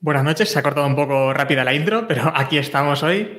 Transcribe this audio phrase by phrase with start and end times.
[0.00, 3.38] Buenas noches, se ha cortado un poco rápida la intro, pero aquí estamos hoy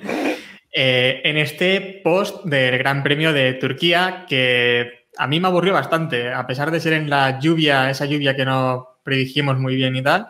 [0.74, 6.34] eh, en este post del Gran Premio de Turquía que a mí me aburrió bastante,
[6.34, 10.02] a pesar de ser en la lluvia, esa lluvia que no predijimos muy bien y
[10.02, 10.28] tal.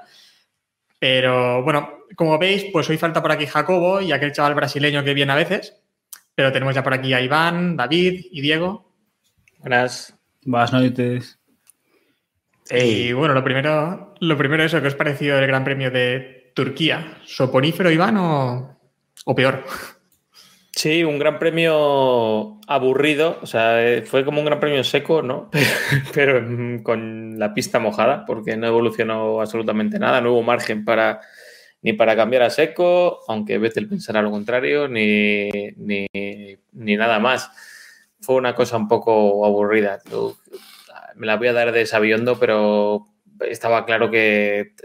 [0.97, 5.13] Pero bueno, como veis, pues hoy falta por aquí Jacobo y aquel chaval brasileño que
[5.13, 5.81] viene a veces,
[6.35, 8.88] pero tenemos ya por aquí a Iván, David y Diego.
[9.59, 10.17] Buenas.
[10.45, 11.39] Buenas noches.
[12.71, 17.17] Y bueno, lo primero, lo primero eso, ¿qué os pareció el Gran Premio de Turquía?
[17.25, 18.79] ¿Soporífero, Iván, o,
[19.25, 19.65] o peor?
[20.71, 25.49] Sí, un gran premio aburrido, o sea, eh, fue como un gran premio seco, ¿no?
[26.13, 31.19] Pero mm, con la pista mojada, porque no evolucionó absolutamente nada, no hubo margen para
[31.81, 37.49] ni para cambiar a seco, aunque Vettel pensara lo contrario, ni, ni, ni nada más.
[38.29, 39.97] Fue una cosa un poco aburrida.
[41.15, 43.07] Me la voy a dar de sabiondo, pero
[43.39, 44.75] estaba claro que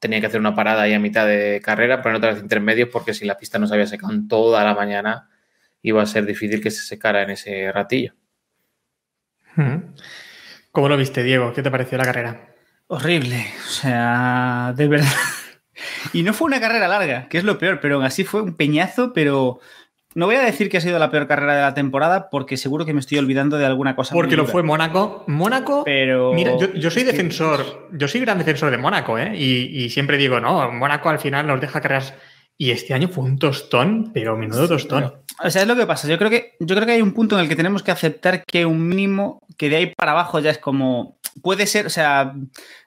[0.00, 3.14] tenía que hacer una parada ahí a mitad de carrera, pero en otras intermedios, porque
[3.14, 5.30] si la pista no se había secado en toda la mañana,
[5.82, 8.14] iba a ser difícil que se secara en ese ratillo.
[10.72, 11.52] ¿Cómo lo viste, Diego?
[11.52, 12.56] ¿Qué te pareció la carrera?
[12.88, 13.46] Horrible.
[13.68, 15.06] O sea, de verdad.
[16.12, 18.54] Y no fue una carrera larga, que es lo peor, pero aún así fue un
[18.54, 19.60] peñazo, pero
[20.14, 22.84] no voy a decir que ha sido la peor carrera de la temporada porque seguro
[22.84, 24.14] que me estoy olvidando de alguna cosa.
[24.14, 24.52] Porque lo dura.
[24.52, 25.24] fue Mónaco.
[25.28, 25.84] Mónaco.
[25.84, 26.32] Pero.
[26.32, 29.32] Mira, yo, yo soy defensor, yo soy gran defensor de Mónaco, ¿eh?
[29.36, 32.14] Y, y siempre digo, no, Mónaco al final nos deja carreras.
[32.58, 35.14] Y este año fue un tostón, pero menudo tostón.
[35.42, 36.06] O sea, es lo que pasa.
[36.08, 38.44] Yo creo que, yo creo que hay un punto en el que tenemos que aceptar
[38.44, 41.18] que un mínimo, que de ahí para abajo ya es como.
[41.42, 42.34] Puede ser, o sea,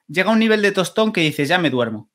[0.07, 2.09] llega un nivel de tostón que dices, ya me duermo.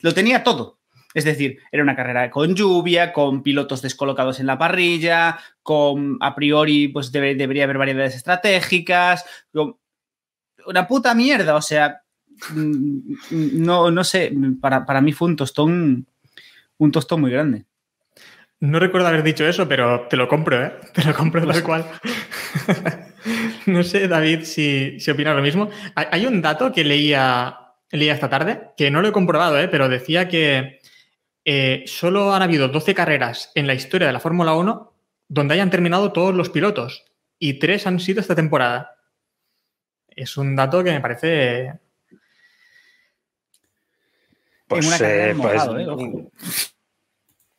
[0.00, 0.79] Lo tenía todo.
[1.12, 6.34] Es decir, era una carrera con lluvia, con pilotos descolocados en la parrilla, con a
[6.34, 9.24] priori, pues debe- debería haber variedades estratégicas.
[10.66, 11.56] Una puta mierda.
[11.56, 12.02] O sea,
[12.54, 13.14] mm,
[13.64, 14.32] no, no sé.
[14.60, 16.06] Para, para mí fue un tostón.
[16.78, 17.64] Un tostón muy grande.
[18.60, 20.72] No recuerdo haber dicho eso, pero te lo compro, ¿eh?
[20.94, 21.86] Te lo compro tal cual.
[23.66, 25.70] no sé, David, si, si opinas lo mismo.
[25.94, 27.58] Hay un dato que leía,
[27.90, 29.68] leía esta tarde, que no lo he comprobado, ¿eh?
[29.68, 30.79] Pero decía que
[31.44, 34.92] eh, solo han habido 12 carreras en la historia de la Fórmula 1
[35.28, 37.04] donde hayan terminado todos los pilotos.
[37.38, 38.96] Y tres han sido esta temporada.
[40.08, 41.72] Es un dato que me parece
[44.68, 45.86] en una carrera eh, mojado, ¿eh?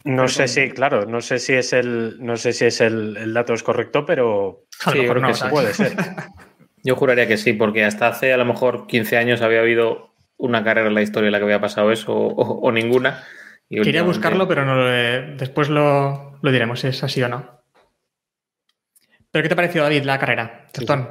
[0.03, 3.33] No sé si, claro, no sé si es el, no sé si es el, el
[3.33, 5.45] dato es correcto, pero A lo Sí, mejor creo no, que sí.
[5.49, 5.95] puede ser.
[6.83, 10.63] Yo juraría que sí, porque hasta hace a lo mejor 15 años había habido una
[10.63, 13.23] carrera en la historia en la que había pasado eso o, o- o ninguna.
[13.73, 17.29] Y Quería buscarlo, pero no lo he- después lo, lo diremos si es así o
[17.29, 17.61] no.
[19.31, 20.67] ¿Pero qué te pareció, David, la carrera?
[20.73, 21.07] Tostón.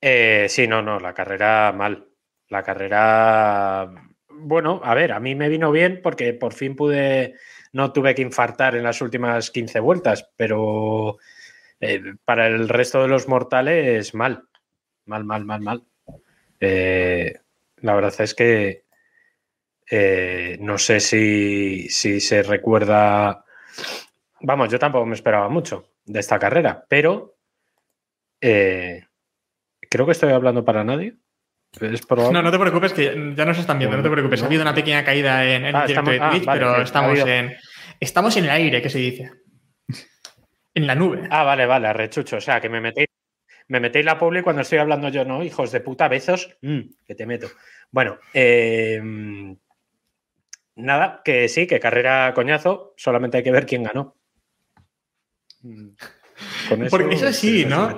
[0.00, 2.06] Eh, sí, no, no, la carrera mal.
[2.48, 3.90] La carrera,
[4.28, 7.34] bueno, a ver, a mí me vino bien porque por fin pude,
[7.72, 11.18] no tuve que infartar en las últimas 15 vueltas, pero
[11.80, 14.44] eh, para el resto de los mortales, mal.
[15.04, 15.84] Mal, mal, mal, mal.
[16.60, 17.34] Eh,
[17.78, 18.84] la verdad es que
[19.90, 23.44] eh, no sé si, si se recuerda.
[24.42, 27.36] Vamos, yo tampoco me esperaba mucho de esta carrera, pero
[28.40, 29.04] eh,
[29.88, 31.16] creo que estoy hablando para nadie.
[31.80, 32.00] Es.
[32.10, 34.42] No, no te preocupes, que ya nos están viendo, no te preocupes.
[34.42, 36.82] Ha habido una pequeña caída en, Ah, el directo estamos- de ah, Twitch, vale, pero
[36.82, 37.56] estamos habido- en.
[38.00, 39.30] Estamos en el aire, que se dice.
[40.74, 41.28] En la nube.
[41.30, 42.38] Ah, vale, vale, arrechucho.
[42.38, 43.08] O sea, que me metéis,
[43.68, 45.44] me metéis la publi cuando estoy hablando yo, ¿no?
[45.44, 46.56] Hijos de puta, besos.
[46.62, 47.48] Mm, que te meto.
[47.92, 49.00] Bueno, eh,
[50.76, 52.94] nada, que sí, que carrera coñazo.
[52.96, 54.16] Solamente hay que ver quién ganó.
[55.62, 55.88] Mm,
[56.68, 57.94] Con Porque eso sí, ¿no?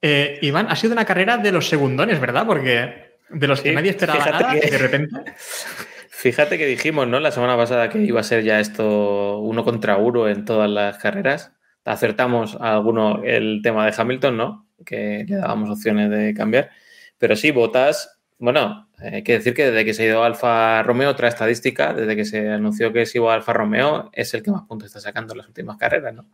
[0.00, 2.46] Eh, Iván, ha sido una carrera de los segundones, ¿verdad?
[2.46, 5.10] Porque de los que Sí, nadie esperaba nada, que- y de repente.
[6.10, 7.18] Fíjate que dijimos, ¿no?
[7.20, 10.98] La semana pasada que iba a ser ya esto uno contra uno en todas las
[10.98, 11.52] carreras.
[11.84, 14.68] Acertamos a alguno el tema de Hamilton, ¿no?
[14.86, 16.70] Que le dábamos opciones de cambiar.
[17.18, 18.11] Pero sí, Botas,
[18.42, 22.16] bueno, hay que decir que desde que se ha ido Alfa Romeo, otra estadística, desde
[22.16, 25.32] que se anunció que se iba Alfa Romeo, es el que más puntos está sacando
[25.34, 26.26] en las últimas carreras, ¿no?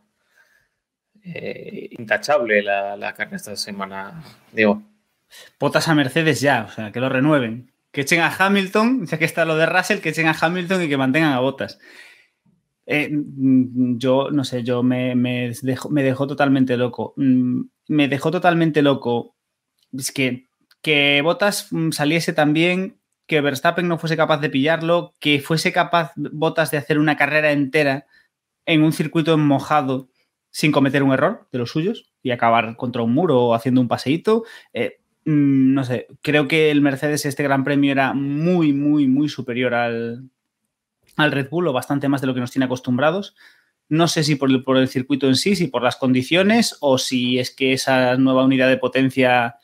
[1.23, 4.81] eh, intachable la, la carne esta semana, Diego.
[5.59, 7.71] Botas a Mercedes ya, o sea, que lo renueven.
[7.91, 10.89] Que echen a Hamilton, ya que está lo de Russell, que echen a Hamilton y
[10.89, 11.79] que mantengan a Botas.
[12.85, 17.13] Eh, mm, yo, no sé, yo me, me, dejó, me dejó totalmente loco.
[17.17, 19.35] Mm, Me dejó totalmente loco.
[19.95, 20.47] Es que,
[20.81, 26.13] que Botas mm, saliese también, que Verstappen no fuese capaz de pillarlo, que fuese capaz
[26.15, 28.07] Botas de hacer una carrera entera
[28.65, 30.09] en un circuito mojado
[30.51, 33.87] sin cometer un error de los suyos y acabar contra un muro o haciendo un
[33.87, 34.45] paseíto.
[34.73, 39.29] Eh, mm, no sé, creo que el Mercedes este Gran Premio era muy, muy, muy
[39.29, 40.29] superior al,
[41.17, 43.35] al Red Bull o bastante más de lo que nos tiene acostumbrados.
[43.89, 46.97] No sé si por el, por el circuito en sí, si por las condiciones o
[46.97, 49.55] si es que esa nueva unidad de potencia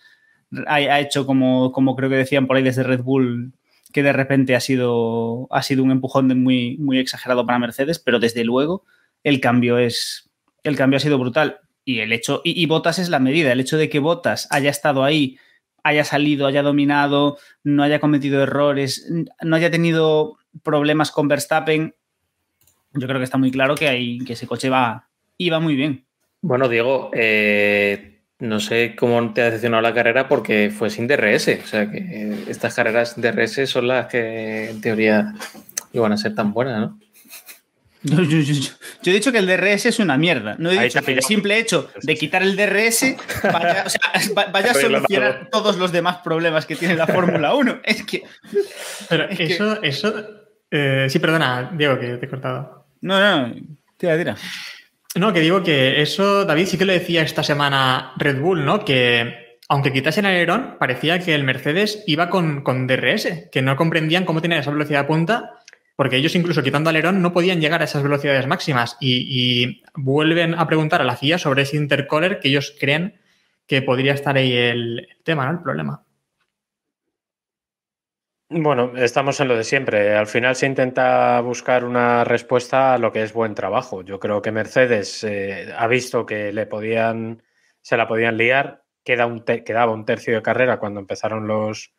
[0.68, 3.54] ha, hecho como, como creo que decían por ahí desde Red Bull
[3.92, 8.20] que de repente ha sido, ha sido un empujón muy, muy exagerado para Mercedes, pero
[8.20, 8.84] desde luego
[9.24, 10.30] el cambio es
[10.64, 13.60] el cambio ha sido brutal y el hecho y, y Botas es la medida, el
[13.60, 15.38] hecho de que Botas haya estado ahí,
[15.84, 19.10] haya salido, haya dominado, no haya cometido errores,
[19.42, 21.96] no haya tenido problemas con Verstappen,
[22.94, 26.06] yo creo que está muy claro que, hay, que ese coche va, iba muy bien.
[26.42, 31.60] Bueno, Diego, eh, no sé cómo te ha decepcionado la carrera porque fue sin DRS.
[31.64, 35.34] O sea que estas carreras DRS son las que en teoría
[35.94, 37.00] iban a ser tan buenas, ¿no?
[38.04, 38.72] Yo, yo- yo- yo-
[39.02, 40.56] yo he dicho que el DRS es una mierda.
[40.60, 43.16] No he dicho que el simple hecho de quitar el DRS
[43.52, 44.02] vaya, o sea,
[44.38, 45.64] va- vaya a solucionar todo.
[45.64, 47.80] todos los demás problemas que tiene la Fórmula 1.
[47.84, 48.22] Es que.
[49.10, 50.14] Pero Es que- eso, eso.
[50.70, 52.86] eh, sí, perdona, Diego, que te he cortado.
[53.02, 53.56] No, no,
[53.98, 54.36] tira, tira.
[55.16, 58.84] No, que digo que eso, David, sí que lo decía esta semana Red Bull, ¿no?
[58.84, 63.78] Que aunque quitasen el alerón, parecía que el Mercedes iba con, con DRS, que no
[63.78, 65.52] comprendían cómo tener esa velocidad de punta,
[65.96, 68.98] porque ellos incluso quitando alerón no podían llegar a esas velocidades máximas.
[69.00, 73.16] Y, vuelven a preguntar a la FIA sobre ese intercooler que ellos creen
[73.68, 75.54] que podría estar ahí el, el tema, ¿no?
[75.54, 76.05] El problema.
[78.50, 80.16] Bueno, estamos en lo de siempre.
[80.16, 84.04] Al final se intenta buscar una respuesta a lo que es buen trabajo.
[84.04, 87.42] Yo creo que Mercedes eh, ha visto que le podían,
[87.82, 88.84] se la podían liar.
[89.04, 91.94] Queda un quedaba un tercio de carrera cuando empezaron los,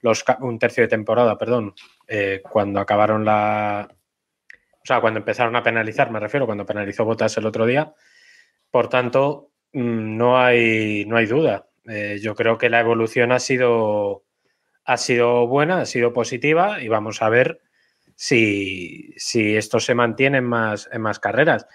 [0.00, 1.74] los un tercio de temporada, perdón,
[2.06, 7.36] eh, cuando acabaron la, o sea, cuando empezaron a penalizar, me refiero, cuando penalizó Botas
[7.38, 7.94] el otro día.
[8.70, 11.68] Por tanto, mm, no hay, no hay duda.
[11.86, 14.24] Eh, yo creo que la evolución ha sido,
[14.88, 17.60] ha sido buena, ha sido positiva y vamos a ver
[18.16, 21.66] si, si esto se mantiene en más, en más carreras.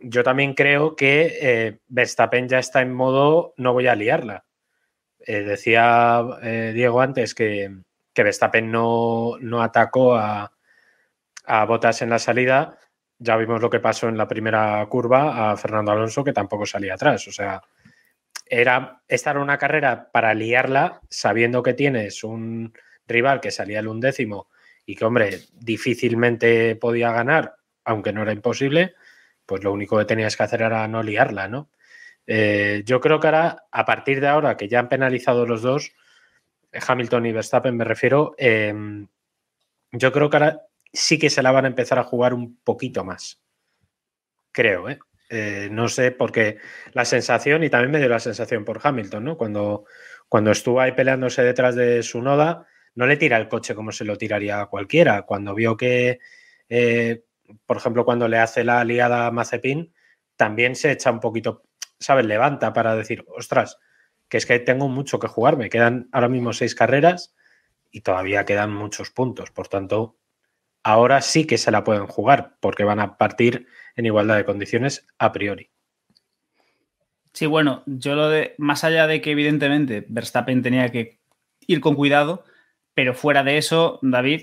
[0.00, 4.46] Yo también creo que eh, Verstappen ya está en modo no voy a liarla.
[5.26, 7.70] Eh, decía eh, Diego antes que,
[8.14, 10.50] que Verstappen no, no atacó a,
[11.44, 12.78] a Botas en la salida.
[13.18, 16.94] Ya vimos lo que pasó en la primera curva a Fernando Alonso, que tampoco salía
[16.94, 17.28] atrás.
[17.28, 17.60] O sea,
[18.50, 22.72] era esta era una carrera para liarla, sabiendo que tienes un
[23.06, 24.48] rival que salía el undécimo
[24.86, 28.94] y que, hombre, difícilmente podía ganar, aunque no era imposible,
[29.46, 31.70] pues lo único que tenías que hacer era no liarla, ¿no?
[32.26, 35.92] Eh, yo creo que ahora, a partir de ahora que ya han penalizado los dos,
[36.72, 38.74] Hamilton y Verstappen me refiero, eh,
[39.92, 40.62] yo creo que ahora
[40.92, 43.40] sí que se la van a empezar a jugar un poquito más.
[44.52, 44.98] Creo, ¿eh?
[45.30, 46.58] Eh, no sé, porque
[46.92, 49.36] la sensación, y también me dio la sensación por Hamilton, ¿no?
[49.36, 49.84] Cuando,
[50.28, 54.04] cuando estuvo ahí peleándose detrás de su noda, no le tira el coche como se
[54.04, 55.22] lo tiraría a cualquiera.
[55.22, 56.20] Cuando vio que,
[56.68, 57.24] eh,
[57.66, 59.92] por ejemplo, cuando le hace la liada a Mazepin,
[60.36, 61.62] también se echa un poquito,
[61.98, 62.24] ¿sabes?
[62.26, 63.78] Levanta para decir, ostras,
[64.28, 65.56] que es que tengo mucho que jugar.
[65.56, 67.34] Me quedan ahora mismo seis carreras
[67.90, 69.50] y todavía quedan muchos puntos.
[69.50, 70.16] Por tanto,
[70.82, 73.66] ahora sí que se la pueden jugar porque van a partir
[73.98, 75.68] en igualdad de condiciones a priori.
[77.32, 78.54] Sí, bueno, yo lo de.
[78.58, 81.20] Más allá de que, evidentemente, Verstappen tenía que
[81.66, 82.44] ir con cuidado,
[82.94, 84.42] pero fuera de eso, David,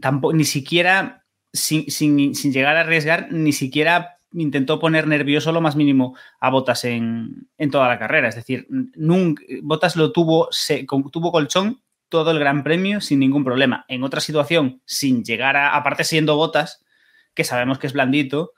[0.00, 5.60] tampoco, ni siquiera, sin, sin- sin llegar a arriesgar, ni siquiera intentó poner nervioso lo
[5.60, 8.28] más mínimo a Botas en, en toda la carrera.
[8.28, 13.44] Es decir, nunca, Botas lo tuvo, se, tuvo colchón todo el Gran Premio sin ningún
[13.44, 13.84] problema.
[13.88, 16.81] En otra situación, sin llegar a, aparte siendo Botas,
[17.34, 18.52] que sabemos que es blandito,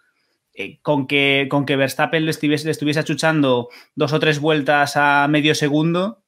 [0.54, 4.97] eh, con, que, con que Verstappen le estuviese, le estuviese achuchando dos o tres vueltas
[4.97, 6.23] a medio segundo,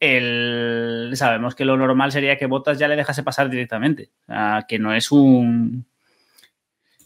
[0.00, 4.10] el, sabemos que lo normal sería que Bottas ya le dejase pasar directamente.
[4.26, 5.86] Sea, que no es un.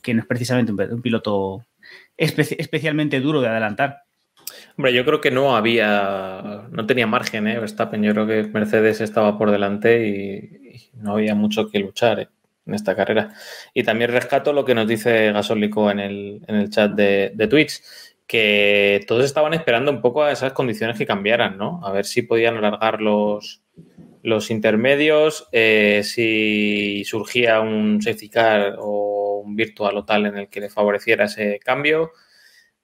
[0.03, 1.65] que no es precisamente un, piloto
[2.19, 4.03] espe- especialmente duro de adelantar.
[4.77, 7.59] Hombre, yo creo que no había, no tenía margen, ¿eh?
[7.59, 8.03] Verstappen.
[8.03, 12.29] Yo creo que Mercedes estaba por delante y, y no había mucho que luchar ¿eh?
[12.67, 13.35] En esta carrera.
[13.75, 17.47] Y también rescato lo que nos dice Gasólico en el, en el chat de, de
[17.49, 17.83] Twitch,
[18.27, 21.81] que todos estaban esperando un poco a esas condiciones que cambiaran, ¿no?
[21.85, 23.63] A ver si podían alargar los,
[24.23, 30.49] los intermedios, eh, si surgía un safety car o un virtual o tal en el
[30.49, 32.13] que le favoreciera ese cambio.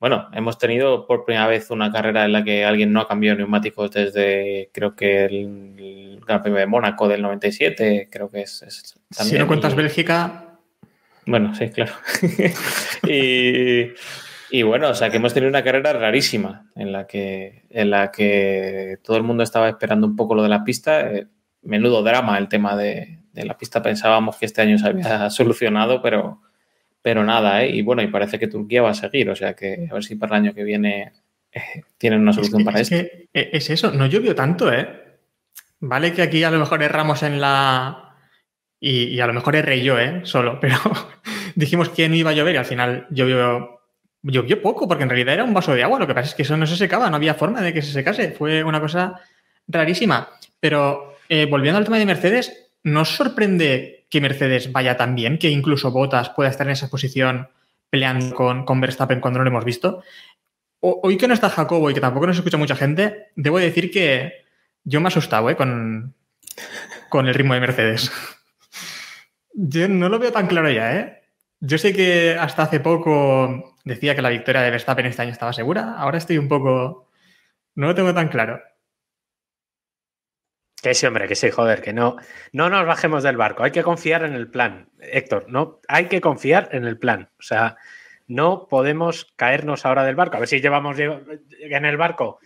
[0.01, 3.39] Bueno, hemos tenido por primera vez una carrera en la que alguien no ha cambiado
[3.39, 8.63] neumáticos desde, creo que el, Gran Premio de Mónaco del 97, creo que es.
[8.63, 9.37] es también.
[9.37, 10.59] Si no cuentas Bélgica.
[11.27, 11.93] Bueno, sí, claro.
[13.09, 13.93] y.
[14.51, 18.11] Y bueno, o sea que hemos tenido una carrera rarísima en la que, en la
[18.11, 21.13] que todo el mundo estaba esperando un poco lo de la pista.
[21.13, 21.27] Eh,
[21.63, 23.83] menudo drama el tema de, la pista.
[23.83, 26.41] Pensábamos que este año se había solucionado, pero,
[27.03, 27.71] pero nada, ¿eh?
[27.71, 30.17] Y bueno, y parece que Turquía va a seguir, o sea que a ver si
[30.17, 31.13] para el año que viene
[31.53, 33.11] eh, tienen una solución para es esto.
[33.11, 34.89] Que eh, es eso, no llovió tanto, ¿eh?
[35.81, 38.17] Vale que aquí a lo mejor erramos en la...
[38.81, 40.21] Y, y a lo mejor erré yo, ¿eh?
[40.25, 40.77] Solo, pero
[41.55, 43.79] dijimos que no iba a llover y al final llovió
[44.23, 45.99] llovió poco, porque en realidad era un vaso de agua.
[45.99, 47.93] Lo que pasa es que eso no se secaba, no había forma de que se
[47.93, 48.33] secase.
[48.33, 49.21] Fue una cosa
[49.67, 50.29] rarísima.
[50.61, 55.51] Pero eh, volviendo al tema de Mercedes, ¿nos sorprende que Mercedes vaya tan bien, que
[55.51, 57.49] incluso Bottas pueda estar en esa posición
[57.91, 60.03] peleando con, con Verstappen cuando no lo hemos visto?
[60.81, 64.45] hoy que no está Jacobo y que tampoco nos escucha mucha gente, debo decir que
[64.85, 65.57] yo me he asustado ¿eh?
[65.57, 66.15] con,
[67.09, 68.13] con el ritmo de Mercedes.
[69.61, 71.23] Yo no lo veo tan claro ya, ¿eh?
[71.59, 75.53] Yo sé que hasta hace poco decía que la victoria de Verstappen este año estaba
[75.53, 75.95] segura.
[75.99, 77.09] Ahora estoy un poco.
[77.75, 78.61] No lo tengo tan claro.
[80.83, 82.17] Que sí, hombre, que sí, joder, que no,
[82.53, 83.65] no nos bajemos del barco.
[83.65, 85.47] Hay que confiar en el plan, Héctor.
[85.49, 87.31] No, hay que confiar en el plan.
[87.39, 87.77] O sea,
[88.29, 90.37] no podemos caernos ahora del barco.
[90.37, 92.39] A ver si llevamos en el barco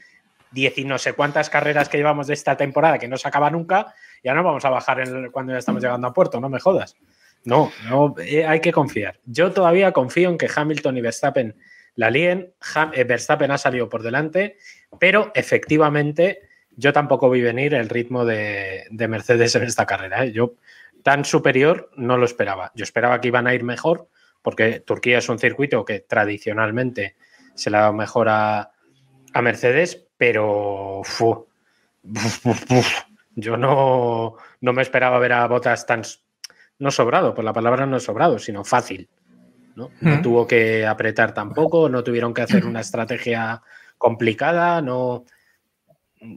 [0.51, 3.51] diez y no sé cuántas carreras que llevamos de esta temporada que no se acaba
[3.51, 3.95] nunca.
[4.23, 6.97] Ya no vamos a bajar cuando ya estamos llegando a puerto, no me jodas.
[7.45, 9.19] No, no, eh, hay que confiar.
[9.25, 11.57] Yo todavía confío en que Hamilton y Verstappen
[11.97, 12.53] la líen.
[12.93, 14.57] Eh, Verstappen ha salido por delante,
[15.01, 20.25] pero efectivamente yo tampoco vi venir el ritmo de, Mercedes en esta carrera.
[20.25, 20.33] ¿eh?
[20.33, 20.55] Yo
[21.03, 22.73] tan superior no lo esperaba.
[22.75, 24.09] Yo esperaba que iban a ir mejor,
[24.43, 27.17] porque Turquía es un circuito que tradicionalmente
[27.55, 28.71] se le ha dado mejor a,
[29.43, 31.01] Mercedes, pero
[33.35, 36.03] yo no, no me esperaba ver a Botas tan
[36.79, 39.09] no sobrado, pues la palabra no sobrado, sino fácil.
[39.75, 39.91] ¿no?
[40.01, 43.63] no tuvo que apretar tampoco, no tuvieron que hacer una estrategia
[43.99, 45.25] complicada, no.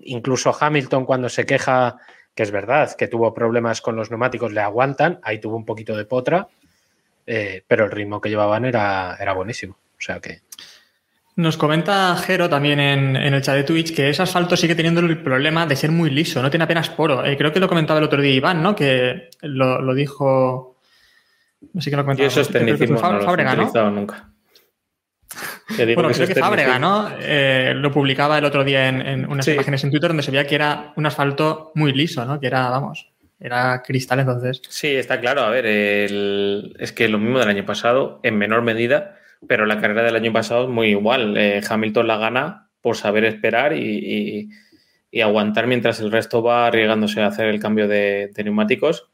[0.04, 1.98] Incluso Hamilton, cuando se queja,
[2.34, 5.96] que es verdad, que tuvo problemas con los neumáticos, le aguantan, ahí tuvo un poquito
[5.96, 6.48] de potra,
[7.26, 9.76] eh, pero el ritmo que llevaban era, era buenísimo.
[9.76, 10.42] O sea que.
[11.38, 15.22] Nos comenta Jero también en, el chat de Twitch que ese asfalto sigue teniendo el
[15.22, 17.26] problema de ser muy liso, no tiene apenas poro.
[17.26, 18.74] Eh, creo que lo comentaba el otro día Iván, ¿no?
[18.74, 20.78] Que lo, dijo.
[21.74, 22.30] No sé qué lo comentaba.
[22.30, 23.92] Yo esos tecnicismos no los ¿no?
[23.92, 24.30] nunca.
[25.96, 27.10] Bueno, creo que Fábrega, ¿no?
[27.20, 30.56] Eh, lo publicaba el otro día en, unas imágenes en Twitter donde se veía que
[30.56, 32.40] era un asfalto muy liso, ¿no?
[32.40, 34.62] Que era, vamos, era cristal entonces.
[34.70, 35.42] Sí, está claro.
[35.42, 39.16] A ver, es que lo mismo del año pasado, en menor medida
[39.48, 41.38] pero la carrera del año pasado es muy igual.
[41.38, 44.50] Eh, Hamilton la gana por saber esperar y,
[45.22, 49.10] aguantar mientras el resto va arriesgándose a hacer el cambio de, neumáticos.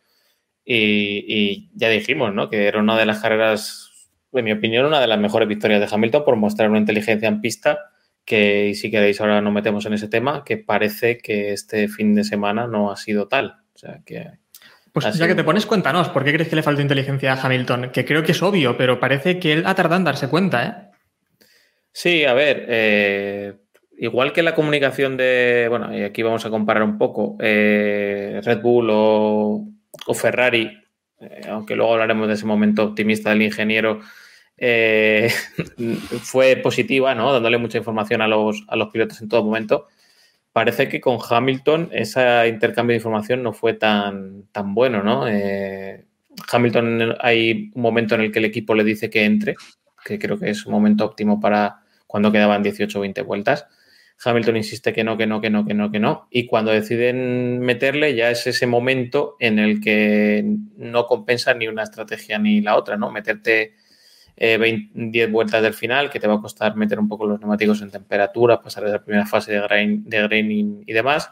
[0.66, 2.50] Y, ya dijimos, ¿no?
[2.50, 3.91] Que era una de las carreras,
[4.34, 7.42] en mi opinión, una de las mejores victorias de Hamilton por mostrar una inteligencia en
[7.42, 7.80] pista
[8.26, 12.24] que, si queréis, ahora nos metemos en ese tema, que parece que este fin de
[12.24, 13.58] semana no ha sido tal.
[13.74, 14.42] O sea, que
[14.92, 17.92] pues ya que te pones, cuéntanos, ¿por qué crees que le falta inteligencia a Hamilton?
[17.92, 20.92] Que creo que es obvio, pero parece que él ha tardado en darse cuenta, ¿eh?
[21.94, 23.54] Sí, a ver, eh,
[23.98, 28.62] igual que la comunicación de, bueno, y aquí vamos a comparar un poco, eh, Red
[28.62, 29.66] Bull o,
[30.14, 30.78] Ferrari,
[31.22, 34.02] eh, aunque luego hablaremos de ese momento optimista del ingeniero,
[36.22, 37.34] fue positiva, ¿no?
[37.34, 39.88] Dándole mucha información a los, a los pilotos en todo momento
[40.54, 45.28] parece que con Hamilton ese intercambio de información no fue tan, tan bueno, ¿no?
[45.28, 46.06] Eh,
[46.52, 49.56] Hamilton hay un momento en el que el equipo le dice que entre,
[50.06, 53.68] que creo que es un momento óptimo para cuando quedaban 18 o 20 vueltas.
[54.24, 56.28] Hamilton insiste que no, que no, que no, que no, que no.
[56.30, 60.44] Y cuando deciden meterle, ya es ese momento en el que
[60.78, 63.12] no compensa ni una estrategia ni la otra, ¿no?
[63.12, 63.74] Meterte
[64.36, 64.60] 10
[64.96, 67.92] eh, vueltas del final, que te va a costar meter un poco los neumáticos en
[67.92, 71.32] temperatura, pasar de la primera fase de, grain, graining y demás.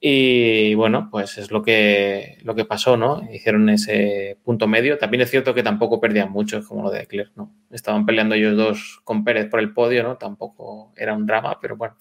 [0.00, 3.28] Y bueno, pues es lo que, lo que pasó, ¿no?
[3.32, 4.96] Hicieron ese punto medio.
[4.96, 7.52] También es cierto que tampoco perdían mucho, como lo de Leclerc, ¿no?
[7.70, 10.16] Estaban peleando ellos dos con Pérez por el podio, ¿no?
[10.16, 11.96] Tampoco era un drama, pero bueno,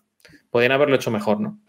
[0.51, 1.59] podían haberlo hecho mejor, ¿no?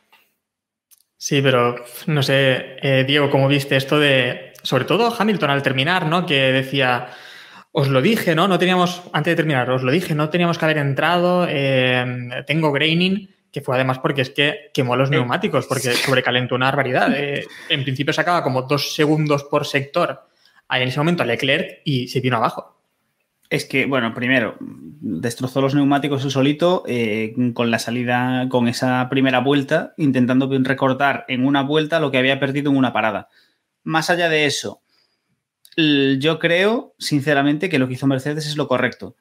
[1.17, 1.77] Sí, pero
[2.07, 6.27] no sé, eh, Diego, ¿cómo viste esto de, sobre todo Hamilton al terminar, ¿no?
[6.27, 7.09] Que decía,
[7.79, 8.49] os lo dije, ¿no?
[8.49, 11.47] No teníamos, antes de terminar, os lo dije, no teníamos que haber entrado.
[11.49, 16.67] eh, tengo graining, que fue además porque es que quemó los neumáticos, porque sobrecalentó una
[16.67, 17.13] barbaridad.
[17.15, 20.29] Eh, en principio sacaba como dos segundos por sector
[20.69, 22.77] ahí en ese momento Leclerc y se vino abajo.
[23.49, 29.09] Es que, bueno, primero, destrozó los neumáticos él solito eh, con la salida, con esa
[29.09, 33.29] primera vuelta, intentando recortar en una vuelta lo que había perdido en una parada.
[33.85, 34.83] Más allá de eso,
[36.19, 39.17] yo creo, sinceramente, que lo que hizo Mercedes es lo correcto.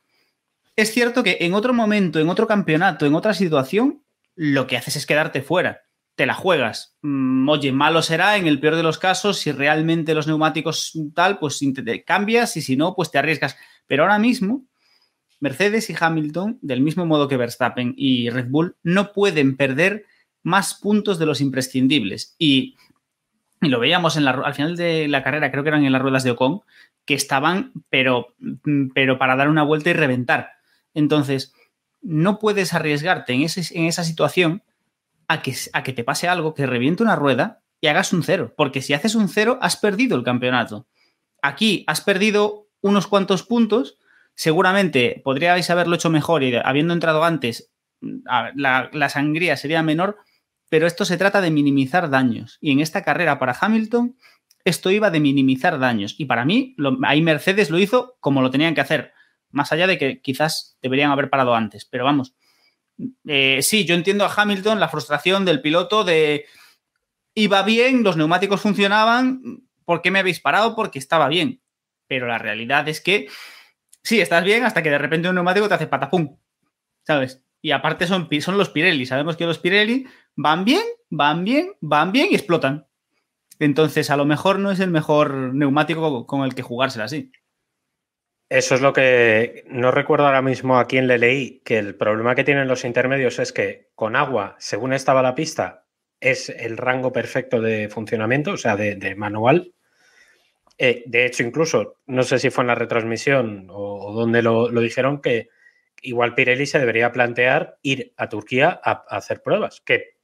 [0.75, 4.03] Es cierto que en otro momento, en otro campeonato, en otra situación,
[4.35, 5.81] lo que haces es quedarte fuera.
[6.15, 6.95] Te la juegas.
[7.01, 11.37] Mm, oye, malo será en el peor de los casos, si realmente los neumáticos tal,
[11.37, 11.59] pues
[12.05, 13.55] cambias y si no, pues te arriesgas.
[13.85, 14.65] Pero ahora mismo,
[15.39, 20.05] Mercedes y Hamilton, del mismo modo que Verstappen y Red Bull, no pueden perder
[20.41, 22.35] más puntos de los imprescindibles.
[22.39, 22.75] Y,
[23.61, 26.01] y lo veíamos en la, al final de la carrera, creo que eran en las
[26.01, 26.61] ruedas de Ocon,
[27.05, 30.51] que estaban, pero, mm, pero para dar una vuelta y reventar.
[30.93, 31.53] Entonces,
[32.01, 34.63] no puedes arriesgarte en, ese- en esa situación
[35.27, 38.53] a que, a que te pase algo, que reviente una rueda y hagas un cero.
[38.55, 40.87] Porque si haces un cero, has perdido el campeonato.
[41.41, 43.97] Aquí has perdido unos cuantos puntos.
[44.35, 47.71] Seguramente podríais haberlo hecho mejor y habiendo entrado antes,
[48.01, 50.17] la, la sangría sería menor,
[50.69, 52.57] pero esto se trata de minimizar daños.
[52.61, 54.17] Y en esta carrera para Hamilton,
[54.65, 56.15] esto iba de minimizar daños.
[56.17, 59.13] Y para mí, ahí Mercedes lo hizo como lo tenían que hacer.
[59.49, 61.85] Más allá de que quizás deberían haber parado antes.
[61.85, 62.35] Pero vamos,
[63.25, 66.45] eh, sí, yo entiendo a Hamilton la frustración del piloto de
[67.35, 70.75] iba bien, los neumáticos funcionaban, ¿por qué me habéis parado?
[70.75, 71.61] Porque estaba bien.
[72.07, 73.29] Pero la realidad es que
[74.01, 76.37] sí, estás bien hasta que de repente un neumático te hace patapum,
[77.03, 77.43] ¿sabes?
[77.61, 79.05] Y aparte son, son los Pirelli.
[79.05, 82.87] Sabemos que los Pirelli van bien, van bien, van bien y explotan.
[83.59, 87.31] Entonces, a lo mejor no es el mejor neumático con el que jugársela así.
[88.49, 92.35] Eso es lo que no recuerdo ahora mismo a quién le leí, que el problema
[92.35, 95.85] que tienen los intermedios es que con agua, según estaba la pista,
[96.21, 99.73] es el rango perfecto de funcionamiento, o sea, de, manual.
[100.77, 105.19] Eh, de hecho, incluso, no sé si fue en la retransmisión o, donde lo, dijeron,
[105.19, 105.49] que
[106.01, 110.16] igual Pirelli se debería plantear ir a Turquía a, a hacer pruebas, que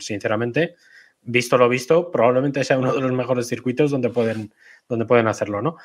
[0.00, 0.74] sinceramente,
[1.22, 4.52] visto lo visto, probablemente sea uno de los mejores circuitos donde pueden,
[4.88, 5.76] donde pueden hacerlo, ¿no?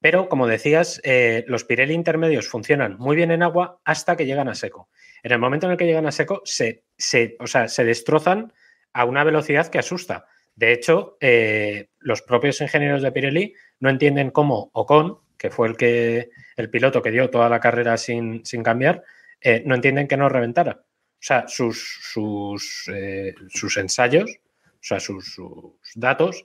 [0.00, 4.48] Pero, como decías, eh, los Pirelli intermedios funcionan muy bien en agua hasta que llegan
[4.48, 4.88] a seco.
[5.22, 8.52] En el momento en el que llegan a seco, se, se, o sea, se destrozan
[8.92, 10.26] a una velocidad que asusta.
[10.56, 15.76] De hecho, eh, los propios ingenieros de Pirelli no entienden cómo Ocon, que fue el,
[15.76, 19.04] que, el piloto que dio toda la carrera sin, sin cambiar,
[19.40, 20.84] eh, no entienden que no reventara.
[21.22, 26.44] O sea, sus, sus, eh, sus ensayos, o sea, sus, sus datos,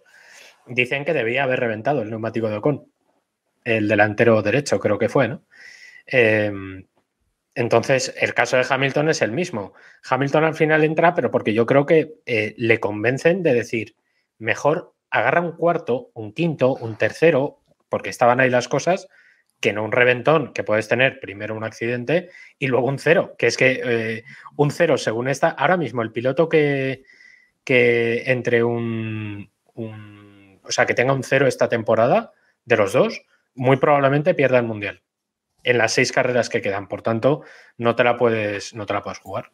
[0.67, 2.85] dicen que debía haber reventado el neumático de Ocon
[3.63, 5.41] el delantero derecho, creo que fue, ¿no?
[6.05, 6.51] Eh,
[7.55, 9.73] entonces, el caso de Hamilton es el mismo.
[10.07, 13.95] Hamilton al final entra, pero porque yo creo que eh, le convencen de decir,
[14.37, 19.07] mejor agarra un cuarto, un quinto, un tercero, porque estaban ahí las cosas,
[19.59, 23.47] que no un reventón, que puedes tener primero un accidente y luego un cero, que
[23.47, 24.23] es que eh,
[24.55, 27.03] un cero, según esta, ahora mismo el piloto que,
[27.63, 32.33] que entre un, un, o sea, que tenga un cero esta temporada,
[32.65, 33.21] de los dos,
[33.55, 35.01] muy probablemente pierda el mundial
[35.63, 36.87] en las seis carreras que quedan.
[36.87, 37.41] Por tanto,
[37.77, 39.51] no te la puedes, no te la puedes jugar.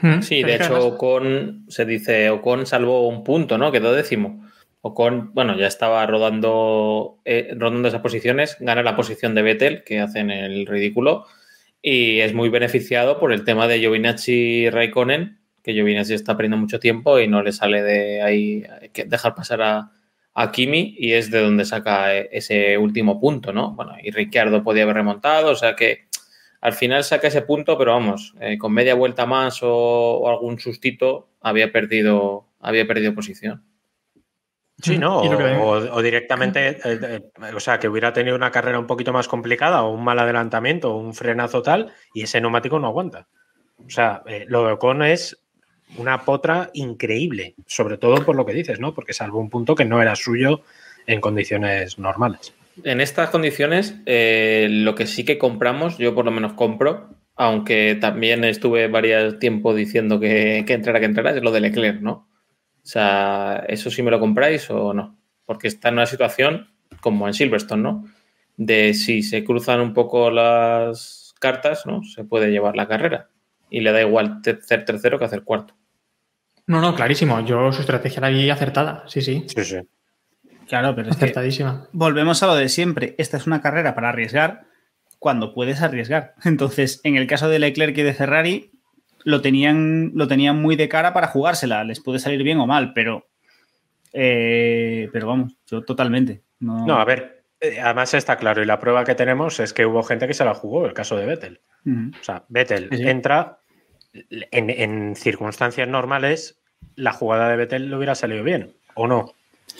[0.00, 3.72] Mm, Sí, de hecho, Ocon se dice, Ocon salvó un punto, ¿no?
[3.72, 4.45] Quedó décimo.
[4.86, 9.98] Ocon, bueno, ya estaba rodando, eh, rodando esas posiciones, gana la posición de Vettel, que
[9.98, 11.26] hacen el ridículo,
[11.82, 16.58] y es muy beneficiado por el tema de Giovinazzi y Raikkonen, que Giovinazzi está perdiendo
[16.58, 19.90] mucho tiempo y no le sale de ahí que dejar pasar a,
[20.34, 23.72] a Kimi, y es de donde saca eh, ese último punto, ¿no?
[23.72, 26.06] Bueno, y Ricciardo podía haber remontado, o sea que
[26.60, 30.60] al final saca ese punto, pero vamos, eh, con media vuelta más o, o algún
[30.60, 33.64] sustito había perdido, había perdido posición.
[34.82, 35.20] Sí, ¿no?
[35.62, 37.20] O, o directamente, eh, eh,
[37.54, 40.92] o sea, que hubiera tenido una carrera un poquito más complicada o un mal adelantamiento
[40.92, 43.26] o un frenazo tal y ese neumático no aguanta.
[43.84, 45.38] O sea, eh, lo de Ocon es
[45.98, 48.94] una potra increíble, sobre todo por lo que dices, ¿no?
[48.94, 50.62] Porque salvo un punto que no era suyo
[51.06, 52.52] en condiciones normales.
[52.84, 57.96] En estas condiciones, eh, lo que sí que compramos, yo por lo menos compro, aunque
[58.00, 62.26] también estuve varios tiempo diciendo que, que entrara, que entrara, es lo de Leclerc, ¿no?
[62.86, 65.18] O sea, ¿eso sí me lo compráis o no?
[65.44, 66.68] Porque está en una situación
[67.00, 68.04] como en Silverstone, ¿no?
[68.56, 72.04] De si se cruzan un poco las cartas, ¿no?
[72.04, 73.28] Se puede llevar la carrera.
[73.70, 75.74] Y le da igual ser tercero que hacer cuarto.
[76.68, 77.40] No, no, clarísimo.
[77.44, 79.44] Yo su estrategia la vi acertada, sí, sí.
[79.48, 79.78] Sí, sí.
[80.68, 81.88] Claro, pero es que Acertadísima.
[81.90, 83.16] volvemos a lo de siempre.
[83.18, 84.66] Esta es una carrera para arriesgar
[85.18, 86.34] cuando puedes arriesgar.
[86.44, 88.70] Entonces, en el caso de Leclerc y de Ferrari,
[89.26, 91.82] lo tenían, lo tenían muy de cara para jugársela.
[91.82, 93.26] Les puede salir bien o mal, pero.
[94.12, 96.42] eh, pero vamos, yo totalmente.
[96.60, 99.84] No, No, a ver, eh, además está claro, y la prueba que tenemos es que
[99.84, 101.60] hubo gente que se la jugó, el caso de Vettel.
[102.20, 103.58] O sea, Vettel Sí, entra
[104.12, 106.60] en, en circunstancias normales,
[106.94, 109.32] la jugada de Vettel le hubiera salido bien, ¿o no?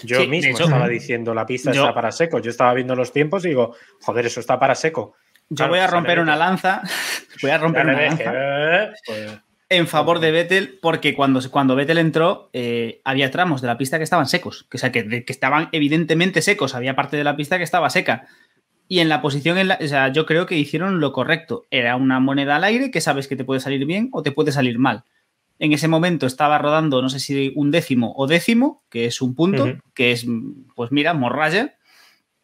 [0.04, 2.38] Yo Sí, mismo hecho, estaba diciendo la pista yo- está para seco.
[2.40, 5.14] Yo estaba viendo los tiempos y digo, joder, eso está para seco.
[5.48, 6.82] Yo Claro, voy a romper una lanza.
[7.42, 8.32] Voy a romper una lanza.
[8.34, 13.66] "Eh", pues, en favor de Vettel, porque cuando, cuando Vettel entró, eh, había tramos de
[13.66, 17.24] la pista que estaban secos, que, o sea, que, estaban evidentemente secos, había parte de
[17.24, 18.26] la pista que estaba seca.
[18.88, 21.66] Y en la posición, en la, o sea, yo creo que hicieron lo correcto.
[21.70, 24.52] Era una moneda al aire que sabes que te puede salir bien o te puede
[24.52, 25.04] salir mal.
[25.58, 29.34] En ese momento estaba rodando, no sé si un décimo o décimo, que es un
[29.34, 30.26] punto, que es,
[30.76, 31.74] pues mira, morralla.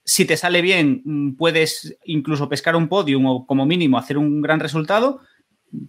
[0.05, 4.41] Si te sale bien, mm, puedes incluso pescar un podium o como mínimo hacer un
[4.43, 5.21] gran resultado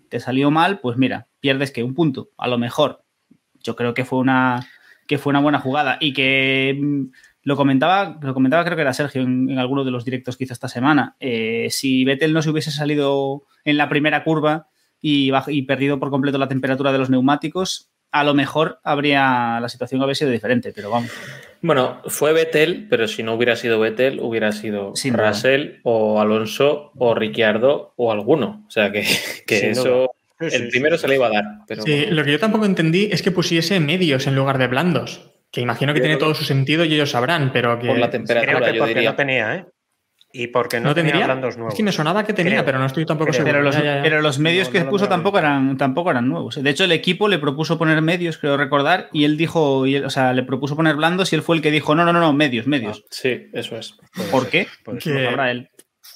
[0.09, 3.03] te salió mal, pues mira, pierdes que un punto, a lo mejor.
[3.61, 4.67] Yo creo que fue una
[5.07, 7.05] que fue una buena jugada y que mm,
[7.43, 10.53] lo comentaba, lo comentaba creo que era Sergio en, alguno de los directos que hizo
[10.53, 11.17] esta semana.
[11.19, 14.67] Eh, si Vettel no se hubiese salido en la primera curva
[15.01, 19.67] y, y perdido por completo la temperatura de los neumáticos, a lo mejor habría la
[19.67, 21.09] situación habría sido diferente, pero vamos.
[21.61, 25.29] Bueno, fue Vettel, pero si no hubiera sido Vettel, hubiera sido Sin duda.
[25.29, 28.63] Russell o Alonso o Ricciardo o alguno.
[28.67, 29.03] O sea que,
[29.47, 30.07] que eso, duda.
[30.41, 31.01] Sí, sí, el sí, primero sí.
[31.01, 31.45] se le iba a dar.
[31.67, 35.31] Pero Sí, lo que yo tampoco entendí es que pusiese medios en lugar de blandos.
[35.51, 37.87] Que imagino que Yo tiene todo su sentido y ellos sabrán, pero que.
[37.87, 39.09] Por la Creo temperatura, que yo porque diría.
[39.11, 39.65] no tenía, ¿eh?
[40.35, 41.27] Y porque no, ¿No tenía tendría?
[41.27, 41.73] blandos nuevos.
[41.73, 42.65] Es que me sonaba que tenía, Creo.
[42.65, 43.43] pero no estoy tampoco Creo.
[43.45, 43.51] seguro.
[43.53, 44.01] Pero los, Ya, ya, ya.
[44.01, 45.45] pero los medios No, que no puso tampoco bien.
[45.51, 46.61] eran, tampoco eran nuevos.
[46.61, 50.05] De hecho, el equipo le propuso poner medios, creo recordar, y él dijo, y él-
[50.05, 52.19] o sea, le propuso poner blandos y él fue el que dijo, no, no, no,
[52.19, 53.05] no, medios, medios.
[53.11, 53.95] Sí, eso es.
[54.15, 54.67] Puede ¿Por ser, qué?
[54.83, 55.69] puede Que- sabrá él.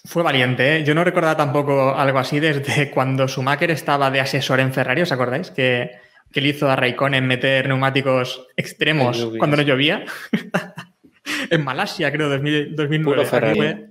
[0.05, 0.83] Fue valiente, ¿eh?
[0.83, 5.11] Yo no recordaba tampoco algo así desde cuando Schumacher estaba de asesor en Ferrari, ¿os
[5.11, 5.51] acordáis?
[5.51, 5.91] Que,
[6.31, 10.05] que le hizo a Raikkonen meter neumáticos extremos cuando no llovía.
[11.51, 13.03] en Malasia, creo, 2000 2009.
[13.15, 13.85] Puro Ferrari.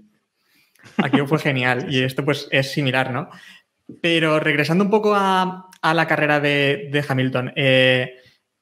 [0.98, 3.28] Aquí fue genial y esto pues es similar, ¿no?
[4.00, 8.16] Pero regresando un poco a, a la carrera de, de Hamilton, eh,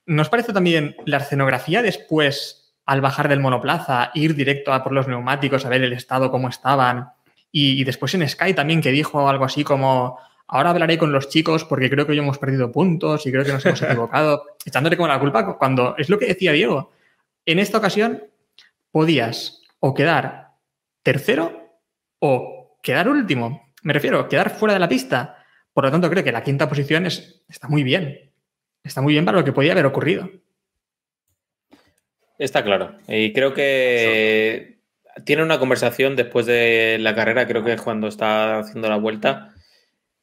[0.07, 5.09] ¿nos parece también la escenografía después, al bajar del monoplaza, ir directo a por los
[5.09, 7.11] neumáticos, a ver el estado, cómo estaban?
[7.51, 11.29] Y, y después en Sky también que dijo algo así como, ahora hablaré con los
[11.29, 14.97] chicos porque creo que hoy hemos perdido puntos y creo que nos hemos equivocado, echándole
[14.97, 16.93] como la culpa cuando es lo que decía Diego.
[17.47, 18.25] En esta ocasión
[18.91, 20.53] podías o quedar
[21.03, 21.64] tercero
[22.27, 23.69] o quedar último.
[23.83, 25.45] Me refiero, quedar fuera de la pista.
[25.75, 28.33] Por lo tanto, creo que la quinta posición es, está muy bien.
[28.83, 30.31] Está muy bien para lo que podía haber ocurrido.
[32.39, 32.97] Está claro.
[33.09, 34.79] Y creo que
[35.25, 39.55] tiene una conversación después de la carrera, creo que es cuando está haciendo la vuelta,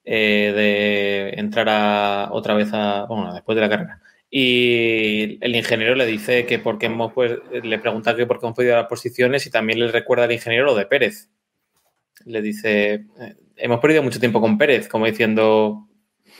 [0.03, 3.05] eh, de entrar a, otra vez a.
[3.05, 4.01] Bueno, después de la carrera.
[4.29, 8.55] Y el ingeniero le dice que porque hemos pues, le pregunta que por qué hemos
[8.55, 11.29] podido las posiciones y también le recuerda al ingeniero lo de Pérez.
[12.25, 15.87] Le dice, eh, hemos perdido mucho tiempo con Pérez, como diciendo,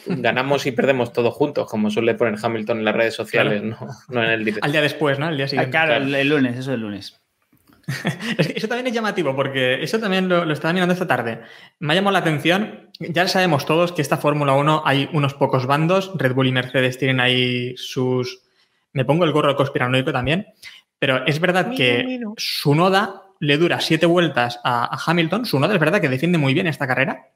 [0.05, 3.77] ganamos y perdemos todos juntos, como suele poner Hamilton en las redes sociales, no,
[4.09, 4.65] no en el directo.
[4.65, 5.27] Al día después, ¿no?
[5.27, 5.71] Al día Ah, siguiente.
[5.71, 7.17] claro, el, el lunes, eso el lunes.
[8.37, 11.41] Es que eso también es llamativo, porque eso también lo, lo estaba mirando esta tarde.
[11.79, 12.89] Me ha llamado la atención.
[12.99, 16.11] Ya sabemos todos que esta Fórmula 1 hay unos pocos bandos.
[16.15, 18.43] Red Bull y Mercedes tienen ahí sus.
[18.93, 20.47] Me pongo el gorro conspiranoico también.
[20.99, 25.45] Pero es verdad que su noda le dura siete vueltas a, a Hamilton.
[25.45, 27.27] Su noda es verdad que defiende muy bien esta carrera.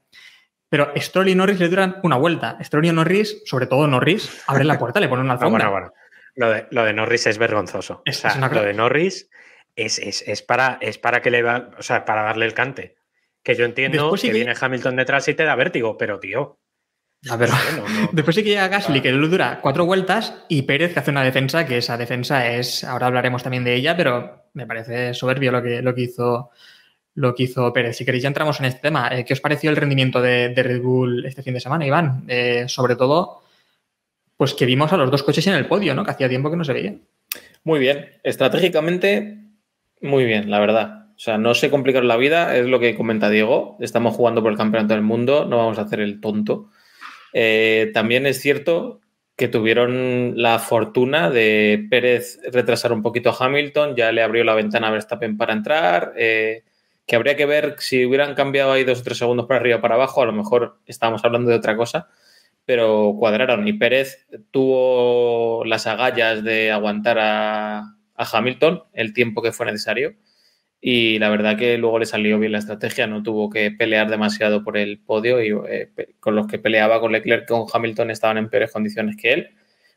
[0.68, 2.56] Pero Stroll y Norris le duran una vuelta.
[2.62, 5.68] Stroll y Norris, sobre todo Norris, abren la puerta, le ponen una Ah, alfombra.
[5.68, 5.94] bueno, bueno.
[6.36, 8.02] Lo de, lo de Norris es vergonzoso.
[8.04, 9.28] Es- o sea, es una lo de Norris
[9.74, 12.96] es, es- es para, es para que le va, o sea, para darle el cante.
[13.42, 16.18] Que yo entiendo Después sí que que- viene Hamilton detrás y te da vértigo, pero
[16.18, 16.58] tío.
[17.36, 21.10] Bueno, no- Después sí que llega Gasly, que dura cuatro vueltas, y Pérez que hace
[21.10, 25.50] una defensa, que esa defensa es, ahora hablaremos también de ella, pero me parece soberbio
[25.52, 26.50] lo que, lo que hizo
[27.14, 27.96] lo que hizo Pérez.
[27.96, 29.08] Si queréis ya entramos en este tema.
[29.10, 32.24] Eh, ¿Qué os pareció el rendimiento de, de Red Bull este fin de semana, Iván?
[32.28, 33.42] Eh, sobre todo,
[34.36, 36.04] pues que vimos a los dos coches en el podio, ¿no?
[36.04, 36.94] Que hacía tiempo que no se veía.
[37.64, 38.10] Muy bien.
[38.22, 39.38] Estratégicamente,
[40.02, 41.06] muy bien, la verdad.
[41.16, 43.78] O sea, no se complicaron la vida, es lo que comenta Diego.
[43.80, 46.70] Estamos jugando por el campeonato del mundo, no vamos a hacer el tonto.
[47.38, 49.02] Eh, también es cierto
[49.36, 54.54] que tuvieron la fortuna de Pérez retrasar un poquito a Hamilton, ya le abrió la
[54.54, 56.14] ventana a Verstappen para entrar.
[56.16, 56.64] eh,
[57.06, 59.80] que habría que ver si hubieran cambiado ahí dos o tres segundos para arriba o
[59.82, 62.08] para abajo, a lo mejor estábamos hablando de otra cosa,
[62.64, 63.68] pero cuadraron.
[63.68, 67.80] Y Pérez tuvo las agallas de aguantar a,
[68.14, 70.14] a Hamilton el tiempo que fue necesario.
[70.80, 74.62] Y la verdad que luego le salió bien la estrategia, no tuvo que pelear demasiado
[74.62, 78.50] por el podio y eh, con los que peleaba con Leclerc, con Hamilton estaban en
[78.50, 79.50] peores condiciones que él.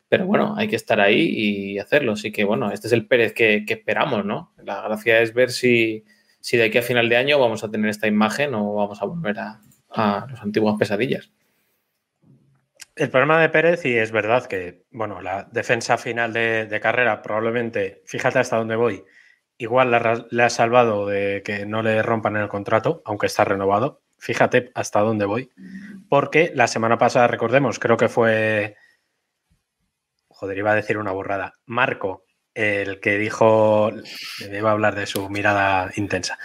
[0.08, 2.12] Pero bueno, hay que estar ahí y hacerlo.
[2.12, 4.52] Así que bueno, este es el Pérez que, que esperamos, ¿no?
[4.64, 6.04] La gracia es ver si,
[6.40, 9.04] si de aquí a final de año vamos a tener esta imagen o vamos a
[9.04, 11.30] volver a, a las antiguas pesadillas.
[12.96, 17.22] El problema de Pérez, y es verdad que, bueno, la defensa final de, de carrera
[17.22, 19.04] probablemente, fíjate hasta dónde voy,
[19.60, 24.00] igual le ha salvado de que no le rompan el contrato, aunque está renovado.
[24.18, 25.50] Fíjate hasta dónde voy.
[26.08, 28.76] Porque la semana pasada, recordemos, creo que fue.
[30.28, 31.54] Joder, iba a decir una burrada.
[31.66, 33.92] Marco, el que dijo.
[34.50, 36.38] Me iba a hablar de su mirada intensa.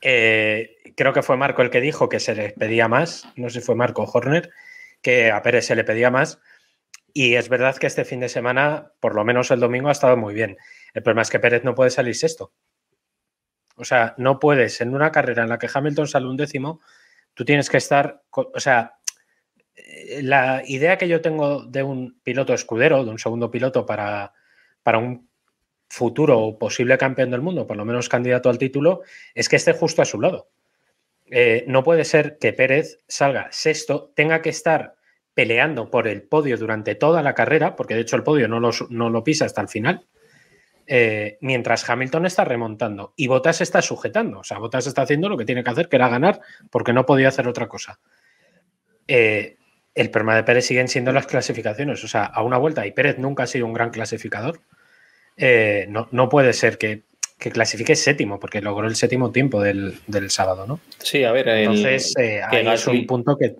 [0.00, 3.28] Eh, creo que fue Marco el que dijo que se les pedía más.
[3.36, 4.50] No sé si fue Marco Horner,
[5.02, 6.40] que a Pérez se le pedía más.
[7.12, 10.16] Y es verdad que este fin de semana, por lo menos el domingo, ha estado
[10.16, 10.56] muy bien.
[10.94, 12.52] El problema es que Pérez no puede salir sexto.
[13.76, 16.80] O sea, no puedes en una carrera en la que Hamilton sale un décimo,
[17.34, 18.94] tú tienes que estar, o sea,
[19.74, 24.32] eh, la idea que yo tengo de un piloto escudero, de un segundo piloto para,
[24.82, 25.28] para un
[25.88, 29.02] futuro o posible campeón del mundo, por lo menos candidato al título,
[29.34, 30.48] es que esté justo a su lado.
[31.26, 34.96] Eh, no puede ser que Pérez salga sexto, tenga que estar
[35.34, 39.10] peleando por el podio durante toda la carrera, porque de hecho el podio no no
[39.10, 40.06] lo pisa hasta el final,
[40.86, 44.40] eh, mientras Hamilton está remontando y Bottas está sujetando.
[44.40, 46.40] O sea, Bottas está haciendo lo que tiene que hacer, que era ganar,
[46.70, 47.98] porque no podía hacer otra cosa.
[49.08, 49.56] Eh,
[49.94, 52.02] el problema de Pérez siguen siendo las clasificaciones.
[52.04, 54.60] O sea, a una vuelta, y Pérez nunca ha sido un gran clasificador,
[55.36, 57.02] eh, no, no puede ser que,
[57.38, 60.80] que clasifique séptimo, porque logró el séptimo tiempo del, del sábado, ¿no?
[60.98, 63.56] Sí, a ver, el- Entonces, ahí es un punto que.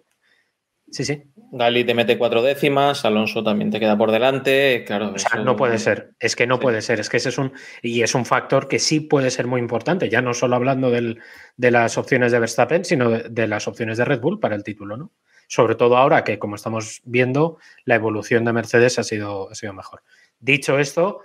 [0.92, 1.22] Sí, sí.
[1.52, 5.12] Gali te mete cuatro décimas, Alonso también te queda por delante, claro.
[5.14, 6.12] O sea, eso- no puede ser.
[6.20, 6.60] Es que no Sí.
[6.62, 7.00] puede ser.
[7.00, 7.52] Es que ese es un.
[7.82, 11.20] Y es un factor que sí puede ser muy importante, ya no solo hablando del-
[11.56, 14.64] de las opciones de Verstappen, sino de, de las opciones de Red Bull para el
[14.64, 15.12] título, ¿no?
[15.48, 19.72] Sobre todo ahora que, como estamos viendo, la evolución de Mercedes ha sido, ha sido
[19.72, 20.02] mejor.
[20.40, 21.20] Dicho esto,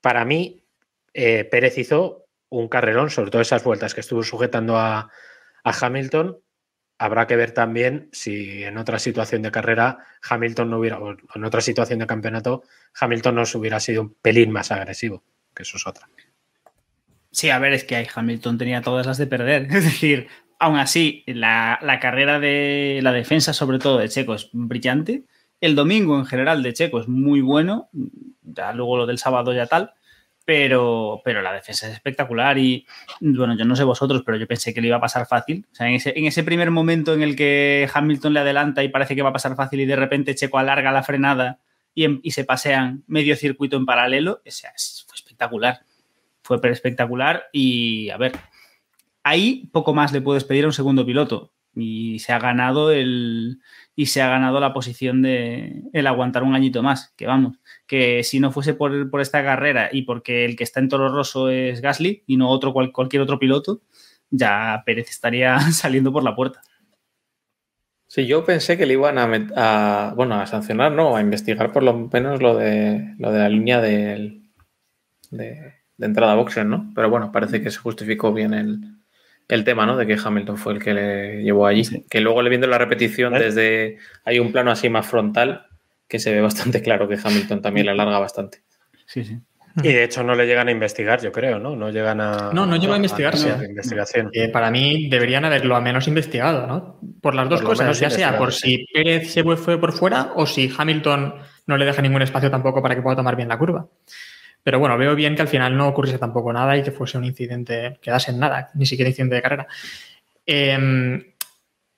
[0.00, 0.62] para mí,
[1.14, 5.10] eh, Pérez hizo un carrerón, sobre todo esas vueltas que estuvo sujetando a,
[5.64, 6.38] a Hamilton.
[6.98, 11.44] Habrá que ver también si en otra situación de carrera Hamilton no hubiera, o en
[11.44, 12.62] otra situación de campeonato,
[12.98, 15.22] Hamilton nos hubiera sido un pelín más agresivo,
[15.54, 16.08] que eso es otra.
[17.30, 19.66] Sí, a ver, es que Hamilton tenía todas las de perder.
[19.70, 20.28] Es decir,
[20.58, 25.24] aún así, la, la carrera de la defensa, sobre todo de Checo, es brillante.
[25.60, 27.90] El domingo en general de Checo es muy bueno.
[28.42, 29.92] Ya luego lo del sábado ya tal.
[30.46, 32.86] Pero, pero la defensa es espectacular y
[33.20, 35.66] bueno, yo no sé vosotros, pero yo pensé que le iba a pasar fácil.
[35.70, 38.88] O sea, en ese, en ese primer momento en el que Hamilton le adelanta y
[38.88, 41.58] parece que va a pasar fácil y de repente Checo alarga la frenada
[41.94, 44.70] y, em- y se pasean medio circuito en paralelo, o sea,
[45.06, 45.80] fue espectacular
[46.46, 48.32] fue espectacular y a ver,
[49.24, 53.60] ahí poco más le puedes pedir a un segundo piloto y se ha ganado el
[53.98, 58.22] y se ha ganado la posición de el aguantar un añito más, que vamos, que
[58.22, 61.48] si no fuese por, por esta carrera y porque el que está en Toro Rosso
[61.48, 63.80] es Gasly y no otro cual- cualquier otro piloto,
[64.30, 66.60] ya Pérez estaría saliendo por la puerta.
[68.08, 71.82] Sí, yo pensé que le iban a, a- bueno, a sancionar, no, a investigar por
[71.82, 74.42] lo menos lo de, lo de la línea del-
[75.30, 76.92] de, de entrada a boxes, ¿no?
[76.94, 78.95] Pero bueno, parece que se justificó bien el,
[79.48, 79.96] el tema, ¿no?
[79.96, 81.84] De que Hamilton fue el que le llevó allí.
[81.84, 82.04] Sí.
[82.08, 83.40] Que luego le viendo la repetición ¿Eh?
[83.40, 83.98] desde...
[84.24, 85.66] Hay un plano así más frontal
[86.08, 88.62] que se ve bastante claro que Hamilton también le alarga bastante.
[89.06, 89.38] Sí, sí.
[89.82, 91.76] Y de hecho no le llegan a investigar, yo creo, ¿no?
[91.76, 92.50] No llegan a...
[92.52, 93.50] No, no llega a investigarse.
[93.50, 94.30] hacer investigación.
[94.32, 96.98] Que para mí deberían haberlo al menos investigado, ¿no?
[97.20, 100.46] Por las dos Por cosas, ya sea por si Pérez se fue por fuera o
[100.46, 101.34] si Hamilton
[101.66, 103.86] no le deja ningún espacio tampoco para que pueda tomar bien la curva.
[104.66, 107.24] Pero bueno, veo bien que al final no ocurriese tampoco nada y que fuese un
[107.24, 109.68] incidente, quedase en nada, ni siquiera incidente de carrera.
[110.44, 111.32] Eh,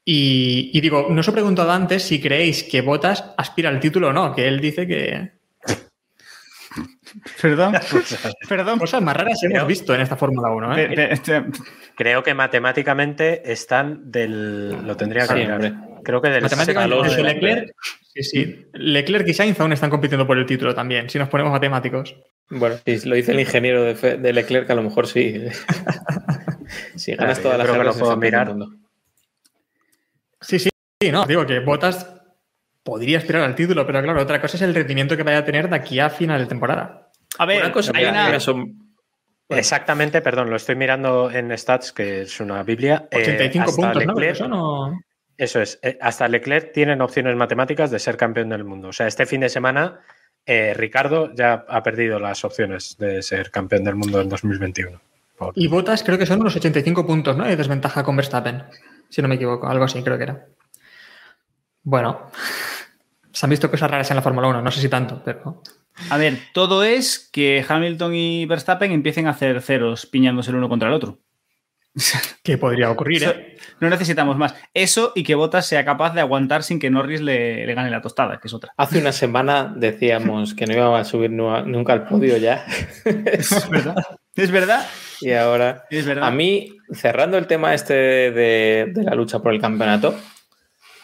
[0.05, 4.09] y, y digo, no os he preguntado antes si creéis que Botas aspira al título
[4.09, 5.33] o no, que él dice que
[7.41, 7.73] Perdón,
[8.49, 8.79] perdón.
[8.79, 10.77] cosas más raras hemos Creo- visto en esta Fórmula 1.
[10.79, 11.21] ¿eh?
[11.97, 14.87] Creo que matemáticamente están del...
[14.87, 15.73] Lo tendría que Sí, mirar.
[16.09, 16.43] Creo que del...
[16.43, 17.23] Matemáticamente, ¿no?
[17.23, 17.71] Leclerc,
[18.15, 18.67] sí, sí.
[18.73, 22.17] Leclerc y Sainz aún están compitiendo por el título también, si nos ponemos matemáticos.
[22.49, 25.35] Bueno, si lo dice el ingeniero de, Fe- de Leclerc, a lo mejor sí.
[26.97, 28.55] si ganas Claro, todas las creo que lo carreras, puedo mirar.
[30.41, 30.71] Sí, sí,
[31.03, 32.11] sí, no, digo que Bottas
[32.83, 35.69] podría aspirar al título, pero claro, otra cosa es el rendimiento que vaya a tener
[35.69, 37.11] de aquí a final de temporada.
[37.39, 38.39] A ver, Una cosa hay una-
[39.51, 43.09] Exactamente, perdón, lo estoy mirando en Stats, que es una biblia.
[43.11, 44.15] Eh, 85 hasta puntos, ¿no?
[44.15, 44.99] Leclerc- Eso no...
[45.39, 45.79] Eso es.
[45.83, 48.89] eh, Hasta Leclerc tienen opciones matemáticas de ser campeón del mundo.
[48.89, 50.01] O sea, este fin de semana
[50.45, 55.01] eh, Ricardo ya ha perdido las opciones de ser campeón del mundo en 2021.
[55.37, 57.45] Por- Y Botas creo que son unos 85 puntos, ¿no?
[57.47, 58.65] De desventaja con Verstappen,
[59.09, 60.47] si no me equivoco, algo así creo que era.
[61.83, 62.31] Bueno,
[63.33, 65.63] se han visto cosas raras en la Fórmula 1, no sé si tanto, pero...
[66.11, 70.69] A ver, todo es que Hamilton y Verstappen empiecen a hacer ceros piñándose el uno
[70.69, 71.19] contra el otro.
[72.43, 73.57] ¿Qué podría ocurrir, eh?
[73.81, 74.55] no necesitamos más.
[74.75, 78.01] Eso y que Bottas sea capaz de aguantar sin que Norris le, le gane la
[78.01, 78.73] tostada, que es otra.
[78.77, 82.65] Hace una semana decíamos que no iba a subir nu- nunca al podio ya.
[83.05, 83.97] Es verdad.
[84.35, 84.87] Es verdad.
[85.21, 85.85] y ahora.
[85.91, 86.27] Es verdad.
[86.29, 90.15] A mí, cerrando el tema este de, de la lucha por el campeonato,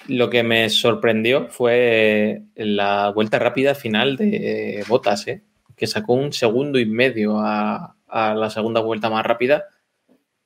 [0.07, 5.43] lo que me sorprendió fue la vuelta rápida final de Botas, ¿eh?
[5.77, 9.65] que sacó un segundo y medio a, a la segunda vuelta más rápida.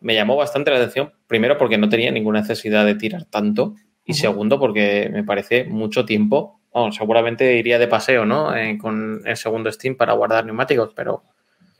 [0.01, 4.15] Me llamó bastante la atención, primero porque no tenía ninguna necesidad de tirar tanto y
[4.15, 6.61] segundo porque me parece mucho tiempo.
[6.73, 8.57] Bueno, seguramente iría de paseo, ¿no?
[8.57, 11.25] Eh, con el segundo Steam para guardar neumáticos, pero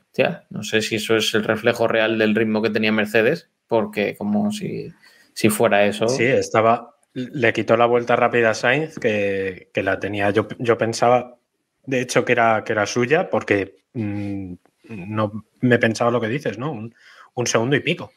[0.09, 4.15] Hostia, no sé si eso es el reflejo real del ritmo que tenía Mercedes, porque
[4.17, 4.91] como si,
[5.33, 6.07] si fuera eso.
[6.07, 6.95] Sí, estaba.
[7.13, 10.31] Le quitó la vuelta rápida a Sainz, que, que la tenía.
[10.31, 11.37] Yo, yo pensaba,
[11.85, 14.53] de hecho, que era, que era suya, porque mm,
[14.89, 16.71] no me pensaba lo que dices, ¿no?
[16.71, 16.95] Un,
[17.35, 18.11] un segundo y pico.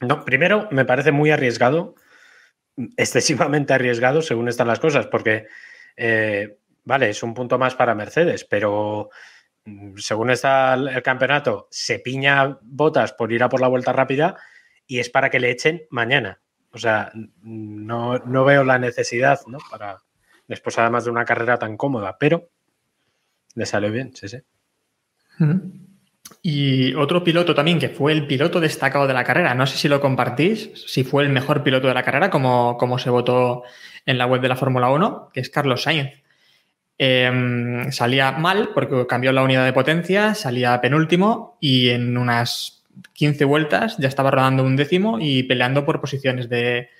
[0.00, 1.94] No, primero, me parece muy arriesgado,
[2.96, 5.46] excesivamente arriesgado, según están las cosas, porque,
[5.96, 9.10] eh, vale, es un punto más para Mercedes, pero
[9.64, 14.36] mm, según está el campeonato, se piña botas por ir a por la vuelta rápida
[14.86, 16.40] y es para que le echen mañana.
[16.72, 19.58] O sea, no, no veo la necesidad, ¿no?
[19.70, 19.98] Para
[20.48, 22.48] después, además de una carrera tan cómoda, pero
[23.54, 24.38] le salió bien, sí, sí.
[25.40, 25.89] Ujú.
[26.42, 29.88] Y otro piloto también, que fue el piloto destacado de la carrera, no sé si
[29.88, 33.64] lo compartís, si fue el mejor piloto de la carrera, como, como se votó
[34.06, 36.12] en la web de la Fórmula 1, que es Carlos Sainz.
[36.98, 43.44] Eh, salía mal porque cambió la unidad de potencia, salía penúltimo y en unas 15
[43.44, 46.90] vueltas ya estaba rodando un décimo y peleando por posiciones de,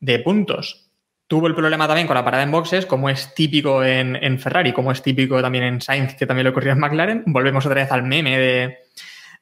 [0.00, 0.87] de puntos.
[1.28, 4.72] Tuvo el problema también con la parada en boxes, como es típico en, en, Ferrari,
[4.72, 7.22] como es típico también en Sainz, que también lo ocurrió en McLaren.
[7.26, 8.78] Volvemos otra vez al meme de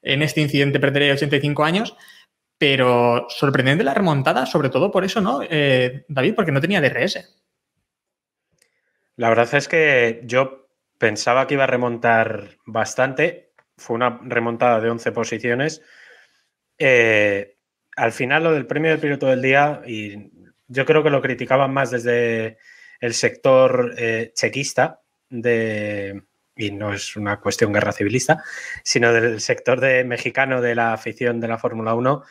[0.07, 1.97] en este incidente perderé 85 años.
[2.59, 6.35] Pero sorprendente la remontada, sobre todo por eso, ¿no, eh, David?
[6.35, 7.43] Porque no tenía DRS.
[9.17, 13.53] La verdad es que yo pensaba que iba a remontar bastante.
[13.77, 15.83] Fue una remontada de 11 posiciones.
[16.79, 17.59] Eh,
[17.95, 19.83] al final, lo del premio del piloto del día,
[20.69, 22.59] yo creo que lo criticaban más desde
[23.01, 26.23] el sector eh, chequista de,
[26.57, 28.43] y no es una cuestión guerra civilista,
[28.83, 32.23] sino del sector de mexicano de la afición de la Fórmula 1,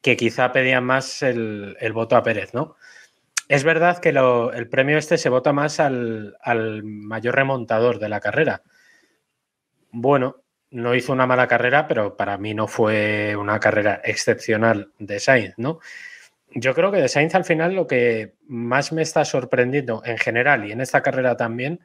[0.00, 2.76] que quizá pedían más el, voto a Pérez, ¿no?
[3.48, 8.20] Es verdad que el premio este se vota más al, al, mayor remontador de la
[8.20, 8.62] carrera.
[9.90, 15.20] Bueno, no hizo una mala carrera, pero para mí no fue una carrera excepcional de
[15.20, 15.80] Sainz, ¿no?
[16.54, 20.66] Yo creo que de Sainz al final lo que más me está sorprendiendo en general
[20.66, 21.80] y en esta carrera también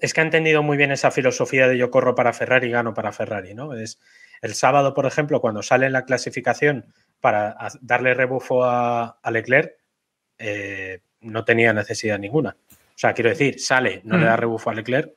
[0.00, 2.94] es que ha entendido muy bien esa filosofía de yo corro para Ferrari y gano
[2.94, 3.74] para Ferrari, ¿no?
[3.74, 3.98] Es
[4.42, 9.72] el sábado, por ejemplo, cuando sale en la clasificación para darle rebufo a, a Leclerc,
[10.38, 12.56] eh, no tenía necesidad ninguna.
[12.70, 14.20] O sea, quiero decir, sale, no mm.
[14.20, 15.12] le da rebufo a Leclerc,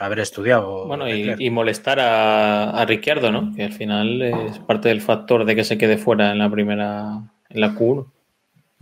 [0.00, 0.86] haber estudiado.
[0.86, 3.54] Bueno, y, y, molestar a, a, Ricciardo, ¿no?
[3.54, 7.22] Que al final es parte del factor de que se quede fuera en la primera,
[7.48, 8.06] en la Q1.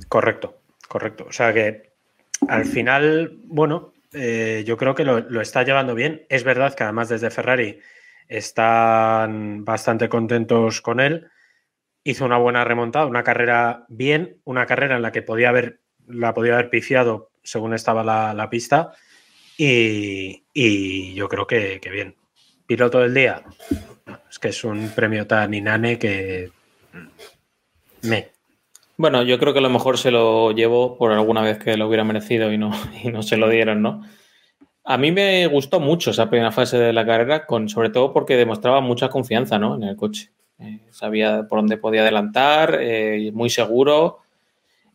[0.09, 1.27] Correcto, correcto.
[1.29, 1.93] O sea que
[2.49, 6.27] al final, bueno, eh, yo creo que lo, lo, está llevando bien.
[6.29, 7.79] Es verdad que además desde Ferrari
[8.29, 11.29] están bastante contentos con él.
[12.05, 16.35] Hizo una buena remontada, una carrera bien, una carrera en la que podía haber, la
[16.35, 18.93] podía haber pifiado según estaba la, la pista.
[19.57, 22.17] Y, y, yo creo que, que, bien.
[22.67, 23.43] Piloto del día.
[24.31, 26.51] Es que es un premio tan inane que
[28.03, 28.29] me.
[28.97, 31.89] Bueno, yo creo que a lo mejor se lo llevo por alguna vez que lo
[31.89, 32.73] hubiera merecido y no,
[33.05, 34.03] y no se lo dieron, ¿no?
[34.85, 38.37] A mí me gustó mucho esa primera fase de la carrera, con, sobre todo porque
[38.37, 39.77] demostraba mucha confianza ¿no?
[39.77, 40.33] en el coche.
[40.59, 44.19] Eh, sabía por dónde podía adelantar, eh, muy seguro.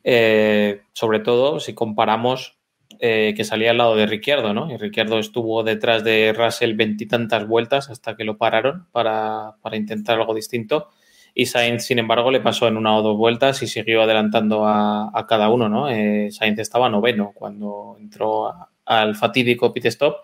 [0.03, 2.56] Eh, sobre todo si comparamos
[2.99, 4.71] eh, que salía al lado de Ricciardo, ¿no?
[4.71, 10.19] Y Ricciardo estuvo detrás de Russell veintitantas vueltas hasta que lo pararon para, para, intentar
[10.19, 10.89] algo distinto.
[11.33, 15.11] Y Sainz, sin embargo, le pasó en una o dos vueltas y siguió adelantando a,
[15.13, 15.89] a cada uno, ¿no?
[15.89, 18.53] Eh, Sainz estaba noveno cuando entró
[18.85, 20.17] al fatídico pit stop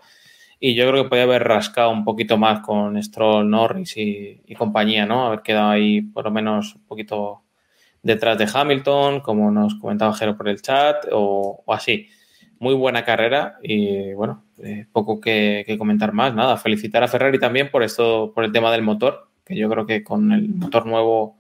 [0.66, 5.06] y yo creo que podía haber rascado un poquito más con Stroll, Norris y, compañía,
[5.06, 5.26] ¿no?
[5.26, 7.44] Haber quedado ahí por lo menos un poquito
[8.02, 12.08] detrás de Hamilton, como nos comentaba Jero por el chat, o así
[12.60, 16.34] muy buena carrera y bueno, eh, poco que, comentar más.
[16.34, 19.86] Nada, felicitar a Ferrari también por esto, por el tema del motor, que yo creo
[19.86, 21.38] que con el motor nuevo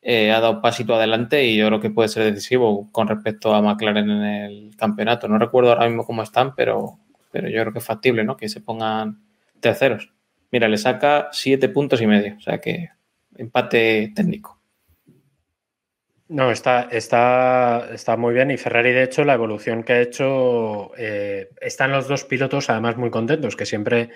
[0.00, 3.62] eh, ha dado pasito adelante y yo creo que puede ser decisivo con respecto a
[3.62, 5.28] McLaren en el campeonato.
[5.28, 6.98] No recuerdo ahora mismo cómo están, pero,
[7.30, 8.36] pero yo creo que es factible, ¿no?
[8.36, 9.20] Que se pongan
[9.60, 10.12] terceros.
[10.50, 12.90] Mira, le saca siete puntos y medio, o sea que
[13.36, 14.61] empate técnico.
[16.32, 20.90] No, está, está, está muy bien y Ferrari, de hecho, la evolución que ha hecho,
[20.96, 24.08] eh, están los dos pilotos además muy contentos, que siempre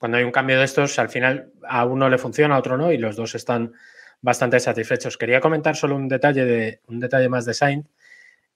[0.00, 2.90] cuando hay un cambio de estos, al final a uno le funciona, a otro no,
[2.90, 3.74] y los dos están
[4.20, 5.16] bastante satisfechos.
[5.16, 7.86] Quería comentar solo un detalle, de, un detalle más de Sainz.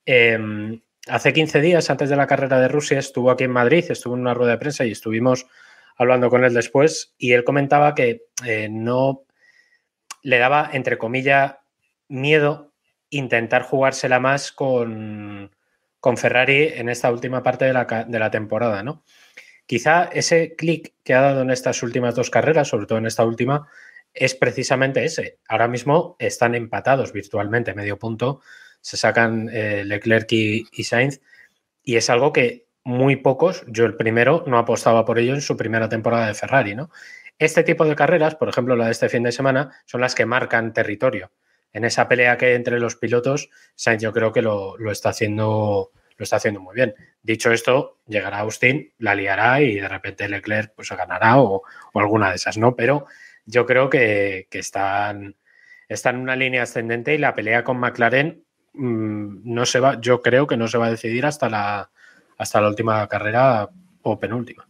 [0.04, 4.14] Eh, hace 15 días, antes de la carrera de Rusia, estuvo aquí en Madrid, estuvo
[4.16, 5.46] en una rueda de prensa y estuvimos
[5.96, 9.22] hablando con él después, y él comentaba que eh, no
[10.24, 11.54] le daba, entre comillas,
[12.08, 12.69] miedo
[13.10, 15.50] intentar jugársela más con,
[16.00, 19.04] con Ferrari en esta última parte de la, de la temporada, ¿no?
[19.66, 23.24] Quizá ese clic que ha dado en estas últimas dos carreras, sobre todo en esta
[23.24, 23.68] última,
[24.12, 25.38] es precisamente ese.
[25.48, 28.40] Ahora mismo están empatados virtualmente, medio punto,
[28.80, 31.20] se sacan eh, Leclerc y, y, Sainz,
[31.84, 35.56] y es algo que muy pocos, yo el primero, no apostaba por ello en su
[35.56, 36.90] primera temporada de Ferrari, ¿no?
[37.38, 40.26] Este tipo de carreras, por ejemplo la de este fin de semana, son las que
[40.26, 41.30] marcan territorio
[41.72, 45.90] en esa pelea que hay entre los pilotos, Sainz yo creo que lo, está haciendo
[46.16, 46.94] lo está haciendo muy bien.
[47.22, 51.62] Dicho esto, llegará Austin, la liará y de repente Leclerc pues ganará o,
[51.94, 52.76] alguna de esas, ¿no?
[52.76, 53.06] Pero
[53.46, 55.36] yo creo que, están,
[55.88, 58.44] están, en una línea ascendente y la pelea con McLaren
[58.74, 61.90] mmm, no se va, yo creo que no se va a decidir hasta la,
[62.36, 63.70] hasta la última carrera
[64.02, 64.66] o penúltima.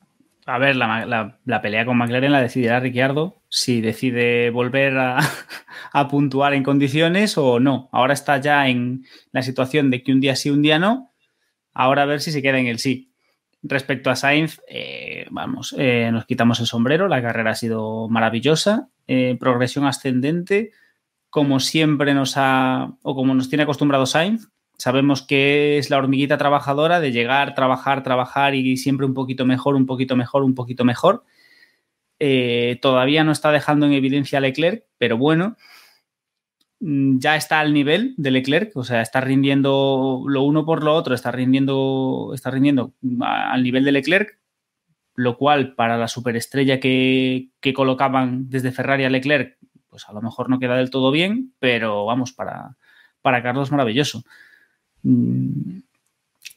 [0.46, 4.96] A ver, la, pelea con McLaren la decidirá Ricciardo si decide volver
[5.92, 7.90] a, puntuar en condiciones o no.
[7.92, 11.12] Ahora está ya en la situación de que un día sí, un día no.
[11.74, 13.12] Ahora a ver si se queda en el sí.
[13.62, 17.09] Respecto a Sainz, eh, vamos, eh, nos quitamos el sombrero.
[17.09, 18.88] La carrera ha sido maravillosa.
[19.07, 20.70] Eh, progresión ascendente,
[21.28, 24.48] como siempre nos ha, o como nos tiene acostumbrado Sainz.
[24.78, 29.74] Sabemos que es la hormiguita trabajadora de llegar, trabajar, trabajar y siempre un poquito mejor,
[29.74, 31.24] un poquito mejor, un poquito mejor.
[32.20, 35.56] Eh, todavía no está dejando en evidencia a Leclerc, pero bueno,
[36.80, 40.94] mm, ya está al nivel de Leclerc, o sea, está rindiendo lo uno por lo
[40.94, 44.38] otro, está rindiendo, está rindiendo al nivel de Leclerc,
[45.14, 49.58] lo cual para la superestrella que, que colocaban desde Ferrari a Leclerc,
[49.88, 52.76] pues a lo mejor no queda del todo bien, pero vamos, para,
[53.22, 54.24] para Carlos maravilloso.
[55.02, 55.80] Mm,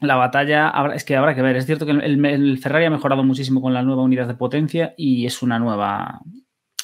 [0.08, 1.56] la batalla, es que habrá que ver.
[1.56, 5.26] Es cierto que el, Ferrari ha mejorado muchísimo con la nueva unidad de potencia y
[5.26, 6.22] es una nueva.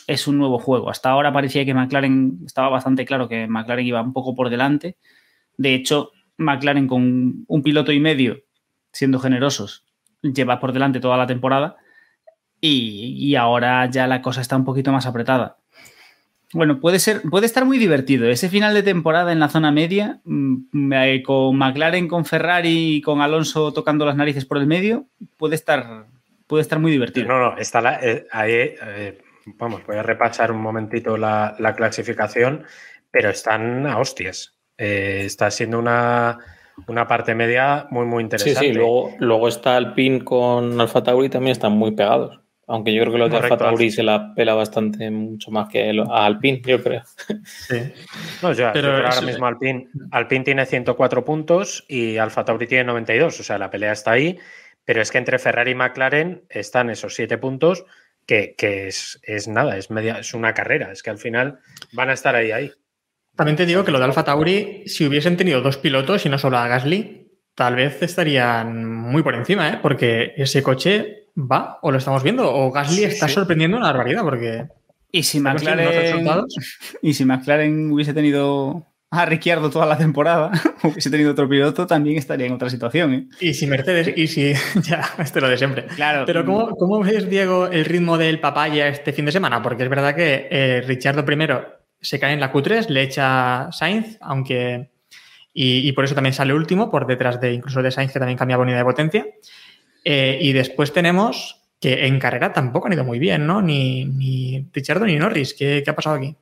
[0.08, 0.90] Es un nuevo juego.
[0.90, 4.98] Hasta ahora parecía que McLaren estaba bastante claro que McLaren iba un poco por delante.
[5.58, 8.40] De hecho, McLaren con un piloto y medio,
[8.92, 9.86] siendo generosos,
[10.22, 11.76] lleva por delante toda la temporada.
[12.62, 15.59] y ahora ya la cosa está un poquito más apretada.
[16.54, 18.28] Bueno, puede ser, puede estar muy divertido.
[18.28, 23.02] Ese final de temporada en la zona media, mm, eh, con McLaren, con Ferrari y
[23.02, 25.06] con Alonso tocando las narices por el medio,
[25.38, 26.08] puede estar,
[26.48, 27.28] puede estar muy divertido.
[27.28, 29.20] No, no, está la, eh, ahí, eh,
[29.58, 32.64] vamos, voy a repasar un momentito la, clasificación,
[33.12, 34.56] pero están a hostias.
[34.76, 36.40] está siendo una,
[36.88, 38.60] una parte media muy, muy interesante.
[38.60, 42.40] Sí, sí, luego, luego está Alpine con Alfa Tauri también están muy pegados.
[42.70, 45.90] Aunque yo creo que los de Alfa Tauri se la pela bastante mucho más que
[45.90, 47.02] a Alpine, yo creo.
[47.44, 47.92] Sí.
[48.44, 53.40] No, yo, Pero ahora mismo Alpine, Alpine tiene 104 puntos y Alfa Tauri tiene 92.
[53.40, 54.38] O sea, la pelea está ahí.
[54.86, 57.86] Pero es que entre Ferrari y McLaren están esos 7 puntos
[58.26, 60.92] que, es, nada, es, media, es una carrera.
[60.92, 61.60] Es que al final
[61.94, 62.72] van a estar ahí, ahí.
[63.36, 66.38] También te digo que lo de Alfa Tauri, si hubiesen tenido dos pilotos y no
[66.38, 69.80] solo a Gasly, tal vez estarían muy por encima, ¿eh?
[69.82, 74.68] porque ese coche va o lo estamos viendo o Gasly está sorprendiendo una barbaridad porque...
[75.12, 75.90] ¿Y si, McLaren,
[77.02, 80.52] y si McLaren hubiese tenido a Ricciardo toda la temporada,
[80.84, 83.14] hubiese tenido otro piloto, también estaría en otra situación.
[83.14, 83.28] ¿eh?
[83.40, 84.54] Y si Mercedes, y si.
[84.84, 85.86] Ya, esto lo de siempre.
[85.96, 86.26] Claro.
[86.26, 89.62] Pero, ¿cómo, ¿cómo, ves, Diego, el ritmo del papaya este fin de semana?
[89.62, 91.66] Porque es verdad que eh, Ricciardo primero
[92.00, 94.92] se cae en la Q3, le echa Sainz, aunque.
[95.52, 98.38] Y, y, por eso también sale último, por detrás de incluso de Sainz, que también
[98.38, 99.26] cambia unidad de potencia.
[100.12, 103.62] Eh, y después tenemos que en carrera tampoco han ido muy bien, ¿no?
[103.62, 105.54] Ni, ni Richardo ni Norris.
[105.54, 106.36] ¿Qué, ha pasado aquí?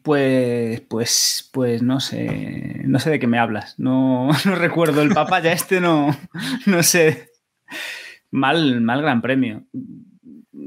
[0.00, 3.78] Pues, pues, pues no sé, no sé de qué me hablas.
[3.78, 6.16] No, recuerdo el papá ya este, no,
[6.64, 7.32] no sé.
[8.30, 9.64] Mal, mal gran premio.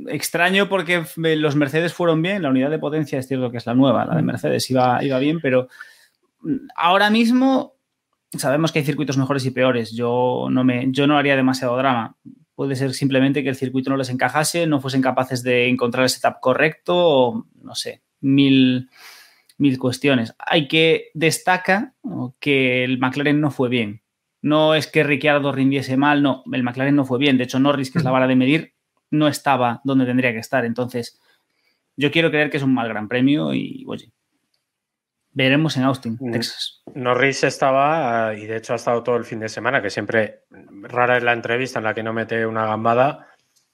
[0.07, 3.73] Extraño porque los Mercedes fueron bien, la unidad de potencia es cierto que es la
[3.73, 5.69] nueva, la de Mercedes iba, iba bien, pero
[6.75, 7.74] ahora mismo
[8.37, 9.91] sabemos que hay circuitos mejores y peores.
[9.91, 12.17] Yo no, me, yo no haría demasiado drama.
[12.55, 16.09] Puede ser simplemente que el circuito no les encajase, no fuesen capaces de encontrar el
[16.09, 18.89] setup correcto o, no sé, mil,
[19.57, 20.33] mil cuestiones.
[20.39, 21.93] Hay que destacar
[22.39, 24.01] que el McLaren no fue bien.
[24.41, 27.37] No es que Ricciardo rindiese mal, no, el McLaren no fue bien.
[27.37, 28.73] De hecho, Norris, que es la vara de medir,
[29.09, 30.65] no estaba donde tendría que estar.
[30.65, 31.19] Entonces,
[31.97, 34.11] yo quiero creer que es un mal gran premio y, oye,
[35.35, 36.31] veremos en Austin, Mm.
[36.31, 36.81] Texas.
[36.95, 41.17] Norris estaba, y de hecho ha estado todo el fin de semana, que siempre rara
[41.17, 43.27] es la entrevista en la que no mete una gambada.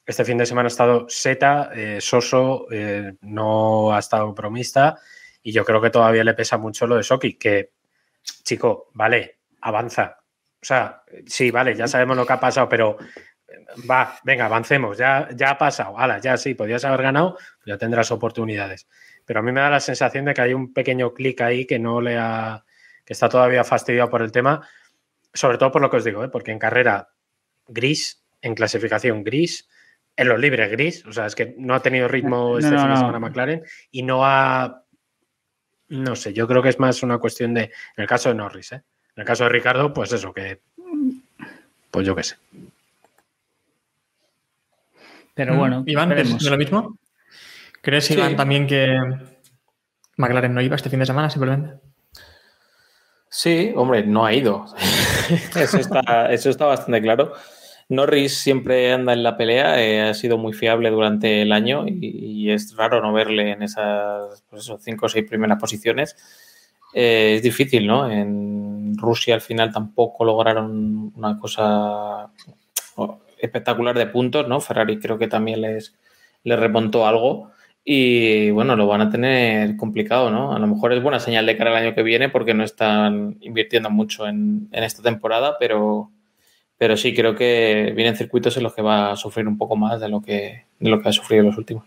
[0.06, 4.98] Este fin de semana ha estado Seta, eh, Soso, eh, no ha estado bromista,
[5.44, 7.72] y yo creo que todavía le pesa mucho lo de Soki, que,
[8.44, 10.18] chico, vale, avanza.
[10.62, 12.98] O sea, sí, vale, ya sabemos lo que ha pasado, pero
[13.48, 17.78] eh, va, venga, avancemos, ya, ya ha pasado, ala, ya sí, podías haber ganado, ya
[17.78, 18.88] tendrás oportunidades.
[19.26, 21.80] Pero a mí me da la sensación de que hay un pequeño clic ahí que
[21.80, 22.64] no le ha.
[23.06, 24.68] que está todavía fastidiado por el tema.
[25.34, 26.30] Sobre todo por lo que os digo, ¿eh?
[26.30, 27.10] porque en carrera
[27.68, 29.70] gris, en clasificación gris,
[30.18, 32.80] en los libres gris, o sea, es que no ha tenido ritmo No, este no,
[32.80, 33.00] fin de no.
[33.00, 34.84] semana McLaren y no ha.
[35.88, 37.64] No sé, yo creo que es más una cuestión de.
[37.64, 37.72] En
[38.04, 38.84] el caso de Norris, ¿eh?
[39.16, 40.60] En el caso de Ricardo, pues eso, que.
[41.90, 42.36] Pues yo qué sé.
[45.34, 46.98] Pero bueno, Iván, ¿es lo mismo?
[47.82, 48.14] ¿Crees, Sí.
[48.14, 48.88] Iván, también que
[50.18, 51.80] McLaren no iba este fin de semana simplemente?
[53.30, 54.66] Sí, hombre, no ha ido.
[55.56, 57.34] eso, está, eso está bastante claro.
[57.90, 62.46] Norris siempre anda en la pelea, eh, ha sido muy fiable durante el año y,
[62.46, 66.16] y es raro no verle en esas pues eso, cinco o seis primeras posiciones.
[66.94, 68.10] Eh, es difícil, ¿no?
[68.10, 72.32] En Rusia al final tampoco lograron una cosa
[72.96, 74.60] oh, espectacular de puntos, ¿no?
[74.60, 75.96] Ferrari creo que también les,
[76.44, 77.51] les remontó algo.
[77.84, 80.54] Y bueno, lo van a tener complicado, ¿no?
[80.54, 83.38] A lo mejor es buena señal de cara al año que viene porque no están
[83.42, 86.12] invirtiendo mucho en, en esta temporada, pero,
[86.78, 90.00] pero sí creo que vienen circuitos en los que va a sufrir un poco más
[90.00, 91.86] de lo que, de lo que ha sufrido en los últimos.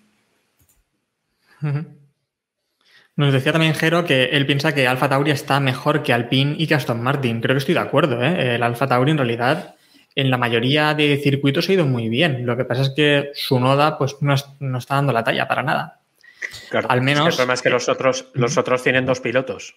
[3.16, 6.66] Nos decía también Jero que él piensa que Alfa Tauri está mejor que Alpine y
[6.66, 7.40] que Aston Martin.
[7.40, 8.22] Creo que estoy de acuerdo.
[8.22, 8.56] ¿eh?
[8.56, 9.73] El Alfa Tauri en realidad
[10.16, 12.46] en la mayoría de circuitos ha ido muy bien.
[12.46, 15.48] Lo que pasa es que su noda pues, no, es- no está dando la talla
[15.48, 16.00] para nada.
[16.70, 19.20] Claro, Al es que menos- el problema es que los otros, los otros tienen dos
[19.20, 19.76] pilotos.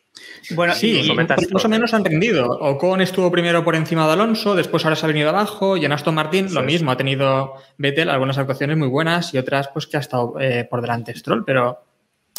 [0.52, 2.50] Bueno, Sí, incluso metas más o menos han rendido.
[2.52, 5.92] Ocon estuvo primero por encima de Alonso, después ahora se ha venido abajo y en
[5.92, 6.66] Aston Martin lo es.
[6.66, 6.92] mismo.
[6.92, 10.82] Ha tenido Vettel algunas actuaciones muy buenas y otras pues que ha estado eh, por
[10.82, 11.84] delante Stroll, pero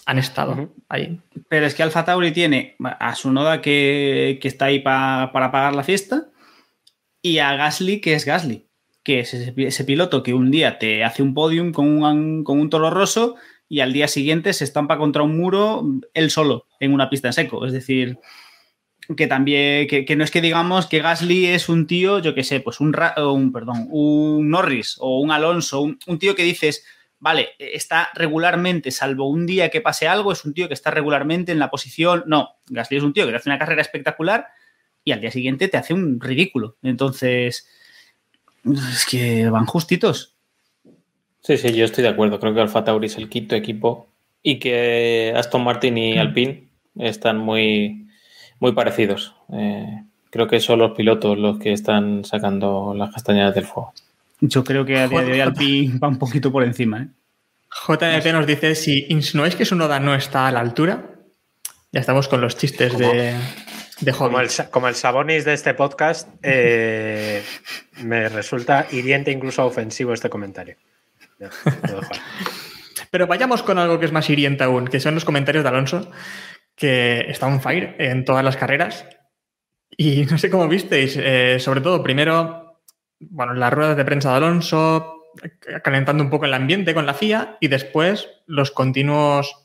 [0.07, 1.19] han estado ahí.
[1.49, 5.51] Pero es que Alfa Tauri tiene a su noda que, que está ahí pa- para
[5.51, 6.27] pagar la fiesta
[7.23, 8.69] y a Gasly que es Gasly,
[9.03, 12.71] que es ese, piloto que un día te hace un podium con un, con un
[12.71, 13.37] toro roso
[13.69, 17.33] y al día siguiente se estampa contra un muro él solo en una pista en
[17.33, 17.67] seco.
[17.67, 18.19] Es decir,
[19.17, 22.45] que también, que, que no es que digamos que Gasly es un tío, yo qué
[22.45, 26.85] sé, pues un, un perdón, un Norris o un Alonso, un, un tío que dices,
[27.19, 31.53] vale, está regularmente, salvo un día que pase algo, es un tío que está regularmente
[31.53, 32.25] en la posición.
[32.27, 34.49] No, Gasly es un tío que hace una carrera espectacular
[35.09, 36.77] y al día siguiente te hace un ridículo.
[36.83, 37.67] Entonces,
[38.65, 40.35] es que van justitos.
[41.41, 42.39] Sí, sí, yo estoy de acuerdo.
[42.39, 44.07] Creo que Alfa Tauri es el quinto equipo
[44.43, 48.07] y que Aston Martin y Alpine están muy,
[48.61, 49.35] muy parecidos.
[49.53, 53.95] Eh, creo que son los pilotos los que están sacando las castañas del fuego.
[54.41, 55.41] Yo creo que a día de hoy.
[55.41, 57.01] Alpine va un poquito por encima.
[57.03, 58.33] ¿eh?
[58.33, 61.15] Nos dice, si insinuáis que su noda no está a la altura,
[61.93, 63.11] ya estamos con los chistes ¿Cómo?
[63.11, 63.35] de,
[64.01, 64.29] de hobby.
[64.31, 67.43] Como el, sa- como el Sabonis de este podcast, eh,
[68.03, 70.77] me resulta hiriente, incluso ofensivo este comentario.
[73.11, 76.11] Pero vayamos con algo que es más hiriente aún, que son los comentarios de Alonso,
[76.75, 79.07] que está on fire en todas las carreras.
[79.97, 82.81] Y no sé cómo visteis, eh, sobre todo primero,
[83.21, 87.15] bueno, las ruedas de prensa de Alonso, eh, calentando un poco el ambiente con la
[87.15, 89.57] FIA, y después los continuos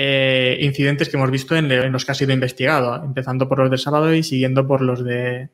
[0.00, 3.80] eh, incidentes que hemos visto en, los que ha sido investigado, empezando por los del
[3.80, 5.48] sábado y siguiendo por los de,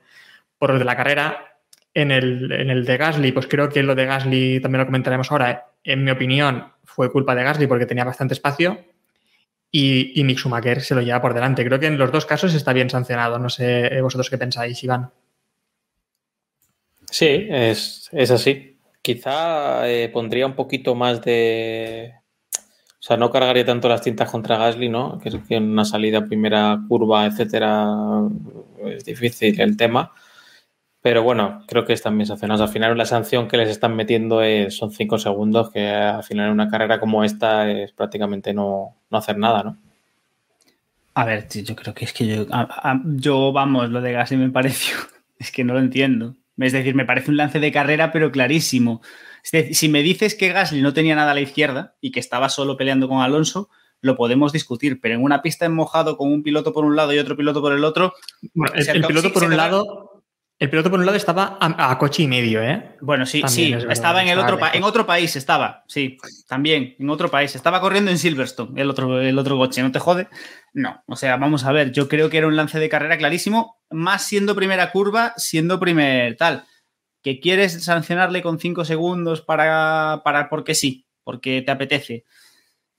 [0.58, 1.58] por los de la carrera.
[1.94, 5.32] En el, en el de Gasly, pues creo que lo de Gasly también lo comentaremos
[5.32, 5.68] ahora.
[5.82, 8.84] En mi opinión, fue culpa de Gasly porque tenía bastante espacio
[9.70, 10.38] y, y Mick
[10.80, 11.64] se lo lleva por delante.
[11.64, 13.38] Creo que en los dos casos está bien sancionado.
[13.38, 15.10] No sé eh, vosotros qué pensáis, Iván.
[17.10, 18.76] Sí, es, es así.
[19.00, 22.12] Quizá eh, pondría un poquito más de.
[23.04, 25.18] O sea, no cargaría tanto las tintas contra Gasly, ¿no?
[25.18, 27.86] Que, que en una salida, primera curva, etcétera,
[28.86, 30.10] es difícil el tema.
[31.02, 32.62] Pero bueno, creo que están bien sancionados.
[32.62, 36.46] Al final, la sanción que les están metiendo es, son cinco segundos, que al final
[36.46, 39.76] en una carrera como esta es prácticamente no, no hacer nada, ¿no?
[41.12, 42.46] A ver, yo creo que es que yo,
[43.04, 44.96] yo, vamos, lo de Gasly me pareció,
[45.38, 46.36] es que no lo entiendo.
[46.56, 49.02] Es decir, me parece un lance de carrera, pero clarísimo.
[49.44, 52.78] Si me dices que Gasly no tenía nada a la izquierda y que estaba solo
[52.78, 53.68] peleando con Alonso,
[54.00, 57.12] lo podemos discutir, pero en una pista en mojado con un piloto por un lado
[57.12, 58.14] y otro piloto por el otro,
[58.54, 60.22] Bueno, el, piloto por un lado.
[60.58, 62.96] El piloto por un lado estaba a, a coche y medio, ¿eh?
[63.00, 64.74] Bueno, sí, También sí, es estaba en el otro, lejos.
[64.74, 66.16] en otro país, estaba, sí,
[66.46, 67.54] también, en otro país.
[67.54, 70.28] Estaba corriendo en Silverstone, el otro, el otro coche, ¿no te jode?
[70.72, 73.78] No, o sea, vamos a ver, yo creo que era un lance de carrera clarísimo,
[73.90, 76.64] más siendo primera curva, siendo primer tal.
[77.24, 82.24] ¿Que quieres sancionarle con cinco segundos para, para porque sí, porque te apetece?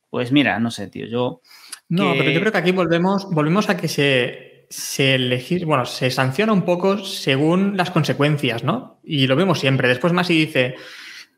[0.09, 1.41] Pues mira, no sé, tío, yo...
[1.87, 5.85] No, que- pero yo creo que aquí volvemos, volvemos a que se, se elegir, bueno,
[5.85, 8.99] se sanciona un poco según las consecuencias, ¿no?
[9.03, 9.87] Y lo vemos siempre.
[9.87, 10.75] Después Masi dice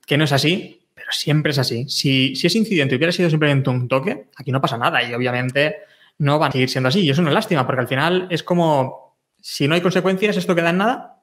[0.05, 1.89] que no es así, pero siempre es así.
[1.89, 5.75] Si, si ese incidente hubiera sido simplemente un toque, aquí no pasa nada y obviamente
[6.19, 7.01] no van a seguir siendo así.
[7.01, 10.69] Y es una lástima porque al final es como, si no hay consecuencias, esto queda
[10.69, 11.16] en nada.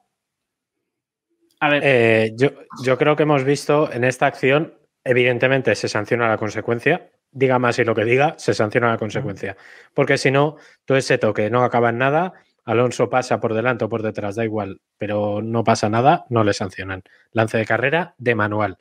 [1.59, 6.37] A ver, Eh, yo, creo que hemos visto en esta acción, evidentemente se sanciona la
[6.37, 7.09] consecuencia.
[7.31, 9.57] Diga más y lo que diga, se sanciona la consecuencia.
[9.93, 12.33] Porque si no, todo ese toque no acaba en nada.
[12.63, 16.53] Alonso pasa por delante o por detrás, da igual, pero no pasa nada, no le
[16.53, 17.03] sancionan.
[17.31, 18.77] Lance de carrera de manual.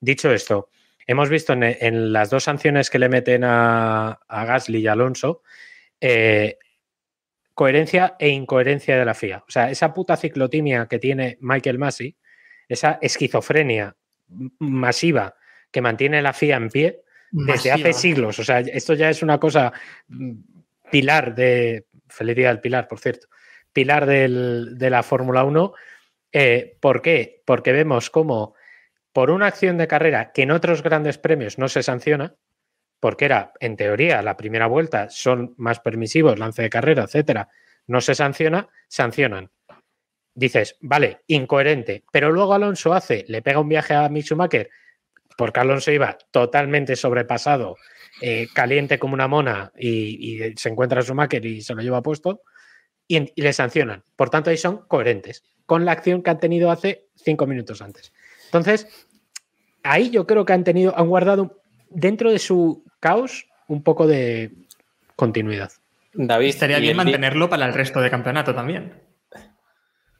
[0.00, 0.68] Dicho esto,
[1.06, 5.42] hemos visto en, las dos sanciones que le meten a, a Gasly y Alonso,
[6.00, 6.58] eh,
[7.54, 9.38] coherencia e incoherencia de la FIA.
[9.46, 12.16] O sea, esa puta ciclotimia que tiene Michael Massey,
[12.68, 13.94] esa esquizofrenia
[14.58, 15.34] masiva
[15.70, 17.00] que mantiene la FIA en pie
[17.30, 17.74] desde Masiva.
[17.74, 18.38] hace siglos.
[18.38, 19.72] O sea, esto ya es una cosa
[20.90, 21.86] pilar de.
[22.08, 23.26] Feliz día del Pilar, por cierto.
[23.72, 25.72] Pilar del- de la Fórmula 1.
[26.32, 27.42] Eh, ¿Por qué?
[27.44, 28.54] Porque vemos cómo
[29.12, 32.34] por una acción de carrera que en otros grandes premios no se sanciona,
[33.04, 37.50] porque era, en teoría, la primera vuelta, son más permisivos, lance de carrera, etcétera,
[37.86, 39.50] no se sanciona, sancionan.
[40.34, 44.70] Dices, vale, incoherente, pero luego Alonso hace, le pega un viaje a Mick Schumacher,
[45.36, 47.76] porque Alonso iba totalmente sobrepasado,
[48.22, 52.40] eh, caliente como una mona, y, se encuentra a Schumacher y se lo lleva puesto,
[53.06, 54.02] y le sancionan.
[54.16, 58.14] Por tanto, ahí son coherentes con la acción que han tenido hace cinco minutos antes.
[58.46, 58.88] Entonces,
[59.82, 64.50] ahí yo creo que han tenido, han guardado dentro de su caos un poco de
[65.14, 65.70] continuidad.
[66.14, 66.48] David.
[66.48, 68.94] Estaría bien mantenerlo para el resto de campeonato también.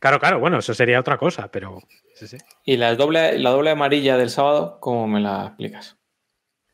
[0.00, 1.80] Claro, claro, bueno, eso sería otra cosa, pero
[2.14, 2.36] sí, sí.
[2.62, 5.96] Y la doble, la doble amarilla del sábado, ¿cómo me la explicas?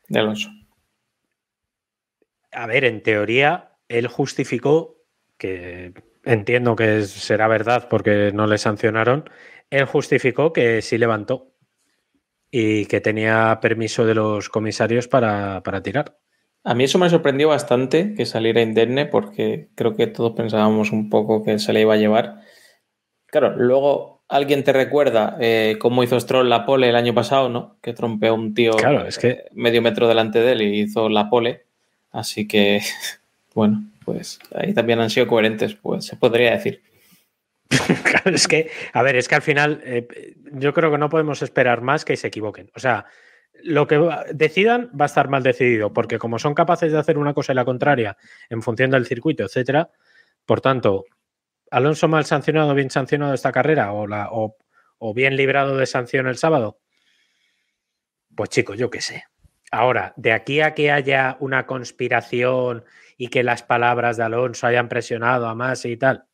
[0.09, 0.49] De Alonso.
[2.51, 4.97] A ver, en teoría, él justificó,
[5.37, 5.93] que
[6.25, 9.29] entiendo que será verdad porque no le sancionaron,
[9.69, 11.50] él justificó que sí levantó
[12.51, 16.17] y que tenía permiso de los comisarios para, para tirar.
[16.63, 21.09] A mí eso me sorprendió bastante que saliera indemne porque creo que todos pensábamos un
[21.09, 22.41] poco que se le iba a llevar.
[23.25, 27.77] Claro, luego alguien te recuerda eh, cómo hizo Stroll la pole el año pasado, ¿no?
[27.81, 31.09] Que trompeó un tío Claro, es que- eh, medio metro delante de él y hizo
[31.09, 31.63] la pole.
[32.11, 32.81] Así que,
[33.55, 36.81] bueno, pues ahí también han sido coherentes, pues se podría decir.
[38.03, 41.41] Claro, es que, a ver, es que al final eh, yo creo que no podemos
[41.41, 42.69] esperar más que se equivoquen.
[42.75, 43.05] O sea,
[43.63, 43.99] lo que
[44.33, 47.55] decidan va a estar mal decidido, porque como son capaces de hacer una cosa y
[47.55, 48.17] la contraria
[48.49, 49.89] en función del circuito, etcétera,
[50.45, 51.05] por tanto,
[51.69, 54.57] Alonso mal sancionado, bien sancionado esta carrera, o,
[54.99, 56.79] o, bien librado de sanción el sábado.
[58.35, 59.23] Pues chicos, yo qué sé.
[59.71, 62.83] Ahora, de aquí a que haya una conspiración
[63.17, 66.25] y que las palabras de Alonso hayan presionado a Masi y tal,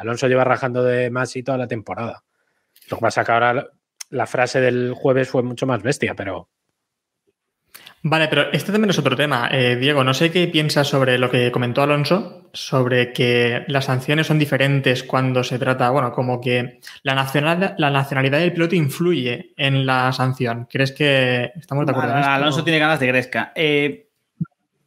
[0.00, 2.24] Alonso lleva rajando de Masi toda la temporada.
[2.88, 3.68] Lo que pasa que ahora
[4.08, 6.48] la- frase del jueves fue mucho más bestia, pero
[8.02, 9.50] Vale, pero este también es otro tema.
[9.52, 14.26] Eh, Diego, no sé qué piensas sobre lo que comentó Alonso, sobre que las sanciones
[14.26, 19.52] son diferentes cuando se trata, bueno, como que la nacionalidad, la nacionalidad del piloto influye
[19.58, 20.66] en la sanción.
[20.70, 22.30] ¿Crees que estamos de acuerdo en esto?
[22.30, 23.52] Alonso tiene ganas de Gresca.
[23.54, 24.08] Eh,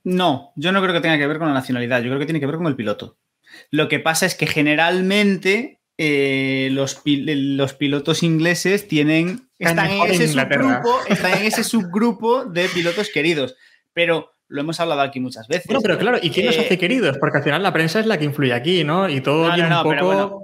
[0.05, 2.39] no, yo no creo que tenga que ver con la nacionalidad, yo creo que tiene
[2.39, 3.17] que ver con el piloto.
[3.71, 7.23] Lo que pasa es que generalmente eh, los, pi-
[7.55, 13.55] los pilotos ingleses tienen están en, ese subgrupo, están en ese subgrupo de pilotos queridos.
[13.93, 15.65] Pero lo hemos hablado aquí muchas veces.
[15.67, 17.17] Bueno, pero claro, ¿y quién Eh, hace queridos?
[17.19, 19.07] Porque al final la prensa es la que influye aquí, ¿no?
[19.09, 20.43] Y todo No, viene no, un pero poco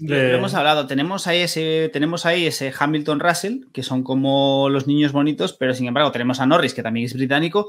[0.00, 4.02] Lo, de- lo hemos hablado, tenemos ahí ese, tenemos ahí ese Hamilton Russell, que son
[4.02, 7.68] como los niños bonitos, pero sin embargo tenemos a Norris, que también es británico,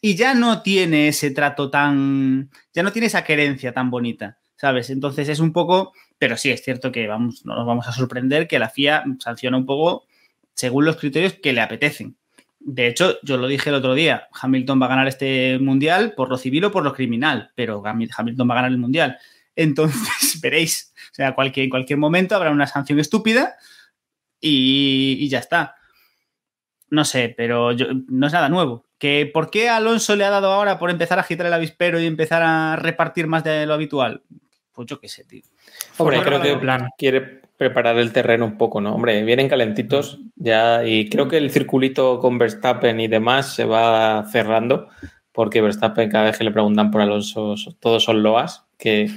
[0.00, 4.90] y ya no tiene ese trato tan, ya no tiene esa querencia tan bonita, ¿sabes?
[4.90, 8.46] Entonces es un poco, pero sí es cierto que vamos, no nos vamos a sorprender
[8.48, 10.06] que la FIA sanciona un poco
[10.54, 12.16] según los criterios que le apetecen.
[12.60, 16.28] De hecho, yo lo dije el otro día, Hamilton va a ganar este mundial por
[16.28, 19.16] lo civil o por lo criminal, pero Hamil- Hamilton va a ganar el mundial.
[19.54, 23.54] Entonces, veréis, o sea, cualquier, en cualquier momento habrá una sanción estúpida
[24.40, 25.76] y, y ya está.
[26.90, 28.84] No sé, pero yo- no es nada nuevo.
[28.98, 32.06] ¿Que ¿Por qué Alonso le ha dado ahora por empezar a agitar el avispero y
[32.06, 34.22] empezar a repartir más de lo habitual?
[34.72, 35.42] Pues yo qué sé, tío.
[35.98, 36.88] Hombre, creo que plan.
[36.98, 37.20] quiere
[37.56, 38.94] preparar el terreno un poco, ¿no?
[38.94, 44.24] Hombre, vienen calentitos ya y creo que el circulito con Verstappen y demás se va
[44.30, 44.88] cerrando
[45.32, 49.10] porque Verstappen cada vez que le preguntan por Alonso so- todos son loas, que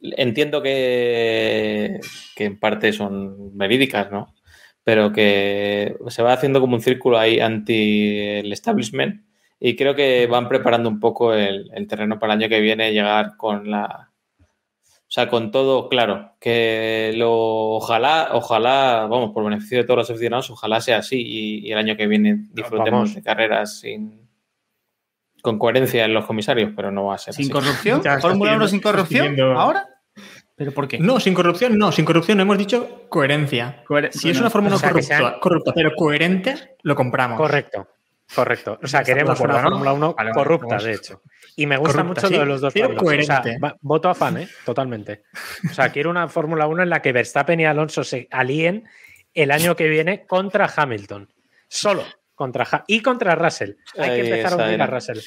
[0.00, 2.00] entiendo que,
[2.34, 4.34] que en parte son verídicas, ¿no?
[4.88, 9.22] Pero que se va haciendo como un círculo ahí anti el establishment
[9.60, 12.94] y creo que van preparando un poco el, el terreno para el año que viene
[12.94, 14.08] llegar con la,
[14.40, 17.32] o sea, con todo claro, que lo
[17.74, 21.76] ojalá, ojalá, vamos, por beneficio de todos los aficionados, ojalá sea así y, y el
[21.76, 24.26] año que viene disfrutemos de carreras sin
[25.42, 27.52] con coherencia en los comisarios, pero no va a ser ¿Sin así.
[27.52, 28.02] corrupción?
[28.02, 29.38] ¿Fórmula 1 pidiendo- sin corrupción?
[29.54, 29.86] ¿Ahora?
[30.58, 30.98] ¿Pero por qué?
[30.98, 33.84] No, sin corrupción, no, sin corrupción, hemos dicho coherencia.
[33.86, 37.38] Coher- Si es una fórmula o sea, corrupta, sean- corrupta, pero coherente, lo compramos.
[37.38, 37.88] Correcto,
[38.34, 38.78] correcto.
[38.82, 39.70] O sea, queremos una ¿no?
[39.70, 41.22] Fórmula 1 Vale, vale, corrupta, de hecho.
[41.54, 43.02] Y me gusta Corrupta, mucho sí, lo de los dos pero países.
[43.02, 43.76] O sea, coherente.
[43.80, 44.48] voto a fan, ¿eh?
[44.64, 45.22] Totalmente.
[45.70, 48.84] O sea, quiero una Fórmula 1 en la que Verstappen y Alonso se alíen
[49.34, 51.32] el año que viene contra Hamilton.
[51.68, 52.02] Solo
[52.38, 53.72] contra Ha- y contra Russell.
[53.98, 54.86] Hay Ahí que empezar a unir a.
[54.86, 55.18] Russell.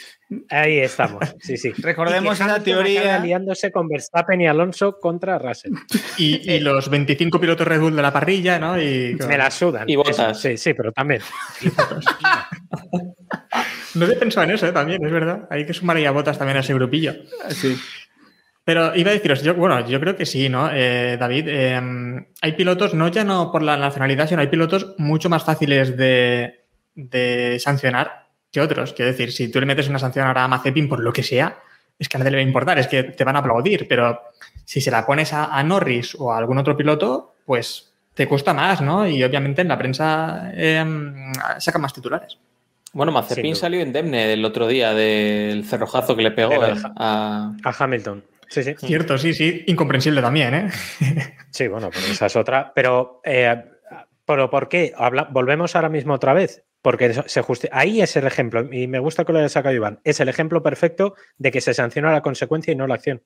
[0.50, 1.20] Ahí estamos.
[1.42, 1.72] Sí, sí.
[1.78, 5.74] Recordemos Hamilton teoría- aliándose con Verstappen y Alonso contra Russell.
[6.18, 8.82] Y, y los 25 pilotos Red Bull de la parrilla, ¿no?
[8.82, 9.88] Y, Me la sudan.
[9.90, 10.18] Y botas.
[10.18, 11.22] Eso, Sí, sí, pero también.
[13.96, 14.72] No había pensado en eso, ¿eh?
[14.72, 15.48] también, es verdad.
[15.50, 17.14] Hay que sumar ahí a botas también a ese grupillo.
[17.50, 17.76] Sí.
[18.64, 20.70] Pero iba a deciros, yo, bueno, yo creo que sí, ¿no?
[20.72, 21.82] Eh, David, eh,
[22.42, 26.61] hay pilotos, no ya no por la nacionalidad, sino hay pilotos mucho más fáciles de,
[26.96, 28.94] de sancionar que otros.
[28.94, 31.58] Quiero decir, si tú le metes una sanción ahora a Mazepin por lo que sea,
[31.98, 34.22] es que a nadie le va a importar, es que te van a aplaudir, pero
[34.66, 38.54] si se la pones a, a Norris o a algún otro piloto, pues te cuesta
[38.54, 39.08] más, ¿no?
[39.08, 40.84] Y obviamente en la prensa eh,
[41.60, 42.38] saca más titulares.
[42.94, 46.60] Bueno, Mazepin salió indemne el otro día del cerrojazo que le pegó.
[47.64, 48.26] A Hamilton.
[48.50, 48.76] Sí, sí.
[48.78, 50.70] Cierto, sí, sí, incomprensible también, ¿eh?
[51.52, 52.74] Sí, bueno, pero esa es otra.
[52.76, 53.64] Pero, eh,
[54.26, 54.92] ¿pero por qué?
[54.98, 56.64] Habla- volvemos ahora mismo otra vez.
[56.82, 60.00] Porque se justi- ahí es el ejemplo, y me gusta que lo haya sacado Iván,
[60.04, 63.24] es el ejemplo perfecto de que se sanciona la consecuencia y no la acción.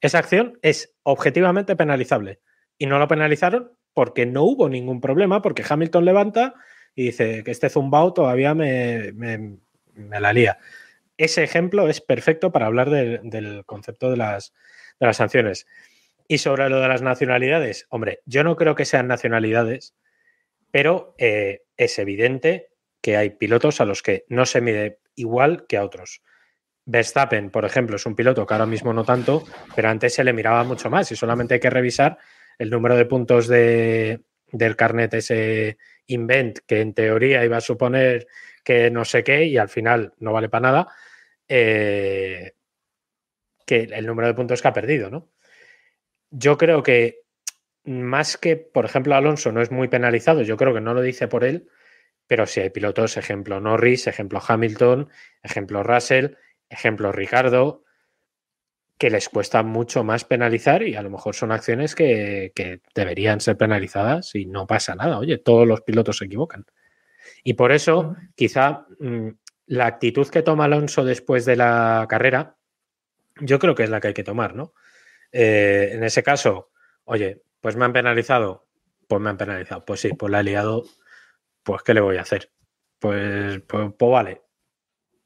[0.00, 2.40] Esa acción es objetivamente penalizable.
[2.78, 6.54] Y no lo penalizaron porque no hubo ningún problema, porque Hamilton levanta
[6.94, 9.58] y dice que este zumbao todavía me, me-
[10.20, 10.58] la lía.
[11.18, 14.54] Ese ejemplo es perfecto para hablar del- del concepto de las,
[14.98, 15.66] de las sanciones.
[16.28, 19.94] Y sobre lo de las nacionalidades, hombre, yo no creo que sean nacionalidades,
[20.70, 22.68] pero eh, es evidente
[23.00, 26.22] que hay pilotos a los que no se mide igual que a otros.
[26.84, 29.44] Verstappen, por ejemplo, es un piloto que ahora mismo no tanto,
[29.74, 32.18] pero antes se le miraba mucho más y solamente hay que revisar
[32.58, 34.20] el número de puntos de,
[34.52, 38.26] del carnet ese invent que en teoría iba a suponer
[38.64, 40.88] que no sé qué y al final no vale para nada,
[41.48, 42.52] eh,
[43.64, 45.30] que el número de puntos que ha perdido, ¿no?
[46.30, 47.22] Yo creo que
[47.84, 51.28] más que, por ejemplo, Alonso no es muy penalizado, yo creo que no lo dice
[51.28, 51.68] por él,
[52.26, 55.08] pero sí hay pilotos, ejemplo Norris, ejemplo Hamilton,
[55.42, 56.36] ejemplo Russell,
[56.68, 57.84] ejemplo Ricardo,
[58.98, 63.40] que les cuesta mucho más penalizar y a lo mejor son acciones que, que deberían
[63.40, 65.18] ser penalizadas y no pasa nada.
[65.18, 66.66] Oye, todos los pilotos se equivocan.
[67.42, 69.28] Y por eso, quizá mm,
[69.66, 72.56] la actitud que toma Alonso después de la carrera,
[73.40, 74.74] yo creo que es la que hay que tomar, ¿no?
[75.32, 76.70] Eh, en ese caso,
[77.04, 78.66] oye, pues me han penalizado,
[79.08, 80.84] pues me han penalizado, pues sí, pues la he liado,
[81.62, 82.50] pues ¿qué le voy a hacer?
[82.98, 84.42] Pues, pues, pues vale.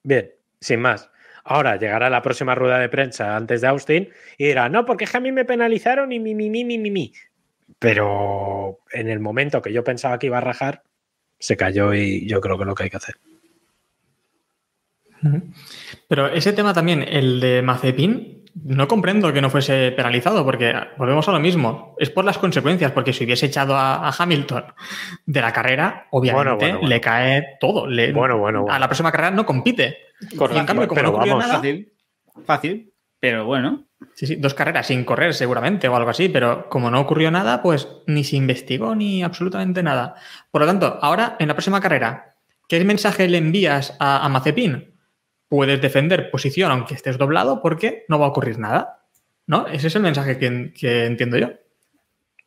[0.02, 1.10] Bien, sin más.
[1.44, 4.08] Ahora llegará la próxima rueda de prensa antes de Austin
[4.38, 6.78] y dirá, no, porque es que a mí me penalizaron y mi, mi, mi, mi,
[6.78, 7.12] mi, mi.
[7.78, 10.82] Pero en el momento que yo pensaba que iba a rajar,
[11.38, 13.16] se cayó y yo creo que es lo que hay que hacer.
[16.08, 21.28] Pero ese tema también, el de Mazepin, no comprendo que no fuese penalizado, porque volvemos
[21.28, 21.96] a lo mismo.
[21.98, 24.64] Es por las consecuencias, porque si hubiese echado a, a Hamilton
[25.26, 26.88] de la carrera, obviamente Bueno, bueno, bueno.
[26.88, 27.86] le cae todo.
[27.86, 28.74] Le- Bueno, bueno, bueno.
[28.74, 29.96] A la próxima carrera no compite.
[30.36, 30.56] Correcto.
[30.56, 31.92] Y en cambio, como Pero no vamos, nada, Fácil.
[32.46, 32.90] Fácil.
[33.20, 33.84] Pero bueno.
[34.14, 37.62] sí, sí, dos carreras sin correr seguramente o algo así, pero como no ocurrió nada,
[37.62, 40.14] pues ni se investigó ni absolutamente nada.
[40.50, 42.34] Por lo tanto, ahora en la próxima carrera,
[42.68, 44.93] ¿qué mensaje le envías a, a Mazepin?
[45.48, 49.06] Puedes defender posición aunque estés doblado porque no va a ocurrir nada.
[49.46, 49.66] ¿No?
[49.66, 51.52] Ese es el mensaje que, que entiendo yo.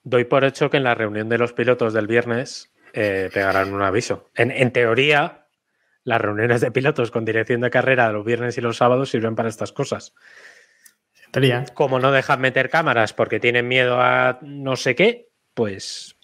[0.04, 3.82] Doy por hecho que en la reunión de los pilotos del viernes eh, pegarán un
[3.82, 4.30] aviso.
[4.34, 5.48] En, en teoría,
[6.04, 9.50] las reuniones de pilotos con dirección de carrera los viernes y los sábados sirven para
[9.50, 10.16] estas cosas.
[11.26, 11.66] En teoría.
[11.74, 16.18] Como no dejan meter cámaras porque tienen miedo a no sé qué, pues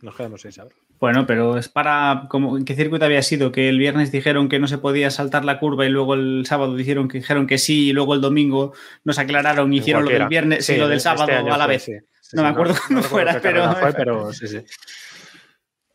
[0.00, 0.74] nos quedamos sin saber.
[0.98, 2.24] Bueno, pero es para.
[2.30, 3.52] Como, ¿En qué circuito había sido?
[3.52, 6.74] Que el viernes dijeron que no se podía saltar la curva y luego el sábado
[6.74, 8.72] dijeron que dijeron que sí y luego el domingo
[9.04, 11.58] nos aclararon y hicieron lo del viernes y Sí, lo del este sábado año a
[11.58, 11.82] la fue, vez.
[11.84, 11.92] sí.
[12.22, 14.30] Sí, No me acuerdo cuándo recuerdo fuera, pero- fue, pero.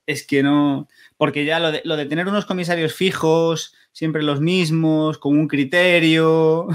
[0.08, 0.88] Es que no.
[1.18, 5.48] Porque ya lo de, lo de tener unos comisarios fijos, siempre los mismos, con un
[5.48, 6.68] criterio.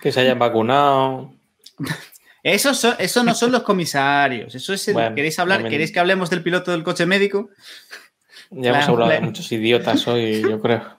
[0.00, 1.32] Que se hayan vacunado.
[2.42, 4.54] Eso, son- eso no son los comisarios.
[4.54, 5.58] Eso es el- Bueno, ¿Queréis hablar?
[5.58, 7.50] también- ¿Queréis que hablemos del piloto del coche médico?
[8.50, 10.98] Ya hemos La- hablado de muchos idiotas hoy, yo creo.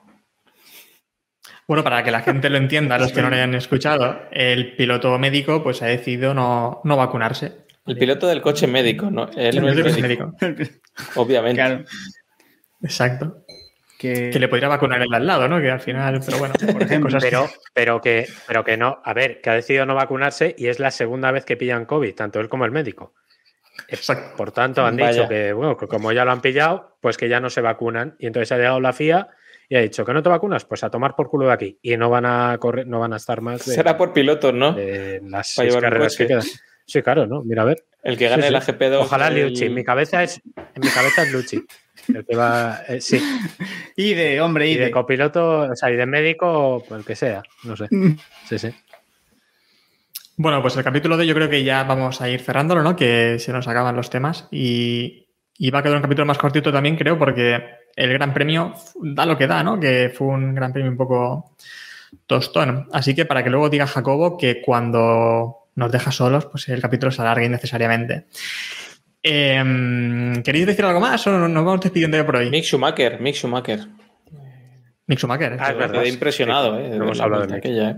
[1.66, 5.16] Bueno, para que la gente lo entienda, los que no lo hayan escuchado, el piloto
[5.18, 7.64] médico pues ha decidido no, no vacunarse.
[7.86, 9.28] El piloto del coche médico, ¿no?
[9.36, 10.80] Él El no es médico, médico.
[11.16, 11.60] obviamente.
[11.62, 11.84] Claro.
[12.82, 13.44] Exacto.
[14.00, 15.60] Que, Que le podría vacunar el al lado, ¿no?
[15.60, 19.12] Que al final, pero bueno, por ejemplo, cosas Pero, pero, que, pero que no, a
[19.12, 22.40] ver, que ha decidido no vacunarse y es la segunda vez que pillan COVID, tanto
[22.40, 23.12] él como el médico.
[23.88, 24.36] Exacto.
[24.36, 25.10] Por tanto, han Vaya.
[25.12, 28.16] dicho que, bueno, que como ya lo han pillado, pues que ya no se vacunan.
[28.18, 29.28] Y entonces ha llegado la FIA
[29.68, 31.78] y ha dicho que no te vacunas, pues a tomar por culo de aquí.
[31.82, 34.72] Y no van a correr, no van a estar más de, Será por pilotos, ¿no?
[34.72, 36.42] de las Para seis carreras que quedan.
[36.86, 37.42] Sí, claro, ¿no?
[37.42, 37.84] Mira, a ver.
[38.02, 38.54] El que gane Sí, sí.
[38.54, 38.96] el AGP2.
[39.02, 39.66] Ojalá el- Liucci.
[39.66, 41.62] En mi cabeza es, en mi cabeza es Luchi.
[42.08, 43.20] El que va, eh, sí.
[43.96, 44.90] Y de, hombre, y, Y de de.
[44.90, 47.42] copiloto, o sea, y de médico, pues el que sea.
[47.64, 47.88] No sé.
[48.48, 48.70] Sí, sí.
[50.36, 52.96] Bueno, pues el capítulo de yo creo que ya vamos a ir cerrándolo, ¿no?
[52.96, 55.26] Que se nos acaban los temas y,
[55.58, 57.62] y va a quedar un capítulo más cortito también, creo, porque
[57.94, 59.78] el Gran Premio da lo que da, ¿no?
[59.78, 61.56] Que fue un Gran Premio un poco
[62.26, 62.88] tostón.
[62.92, 67.12] Así que para que luego diga Jacobo que cuando nos deja solos, pues el capítulo
[67.12, 68.26] se alargue innecesariamente.
[69.22, 72.50] Em, ¿Queréis decir algo más o nos vamos despidiendo ya por hoy?
[72.50, 73.80] Mick Schumacher, Mick Schumacher.
[75.06, 75.56] Mick Schumacher.
[75.60, 76.00] Ah, es verdad.
[76.00, 76.88] quedé impresionado, Sí, ¿eh?
[76.96, 77.96] no hemos la hablado de aquella, ¿eh?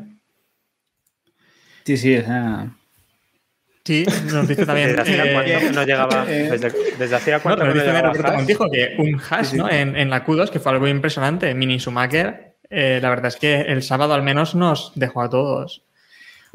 [1.85, 2.71] Sí, sí, o sea,
[3.85, 4.89] Sí, nos dice también.
[4.95, 6.25] Desde hacía eh, cuánto no llegaba.
[6.27, 8.37] Desde, desde hacía No, cuánto nos no dice llegaba Roberto Haas?
[8.37, 9.69] Montijo que un hash ¿no?
[9.69, 13.61] en, en la Q2, que fue algo impresionante, Mini Schumacher, eh, la verdad es que
[13.63, 15.83] el sábado al menos nos dejó a todos,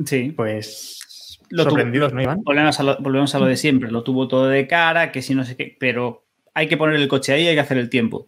[0.06, 0.32] sí.
[0.36, 1.00] pues,
[1.50, 1.72] Lo tuvo.
[1.72, 2.42] sorprendidos, ¿no, Iván?
[2.44, 3.92] Volvemos a, lo, volvemos a lo de siempre.
[3.92, 5.76] Lo tuvo todo de cara, que si no sé qué.
[5.80, 8.28] Pero hay que poner el coche ahí y hay que hacer el tiempo.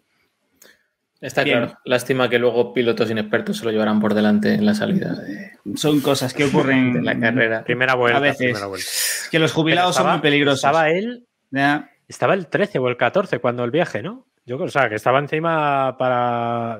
[1.22, 1.58] Está Bien.
[1.60, 1.78] claro.
[1.84, 6.00] Lástima que luego pilotos inexpertos se lo llevarán por delante en la salida de, Son
[6.00, 7.64] cosas que ocurren de la carrera.
[7.66, 8.18] Primera vuelta.
[8.18, 8.38] A veces.
[8.38, 8.88] primera vuelta.
[9.30, 10.60] Que los jubilados estaba- son muy peligrosos.
[10.64, 11.90] Estaba él, Ya.
[12.08, 14.28] estaba el 13 o el 14 cuando el viaje, ¿no?
[14.46, 16.80] Yo creo, o sea, que estaba encima para.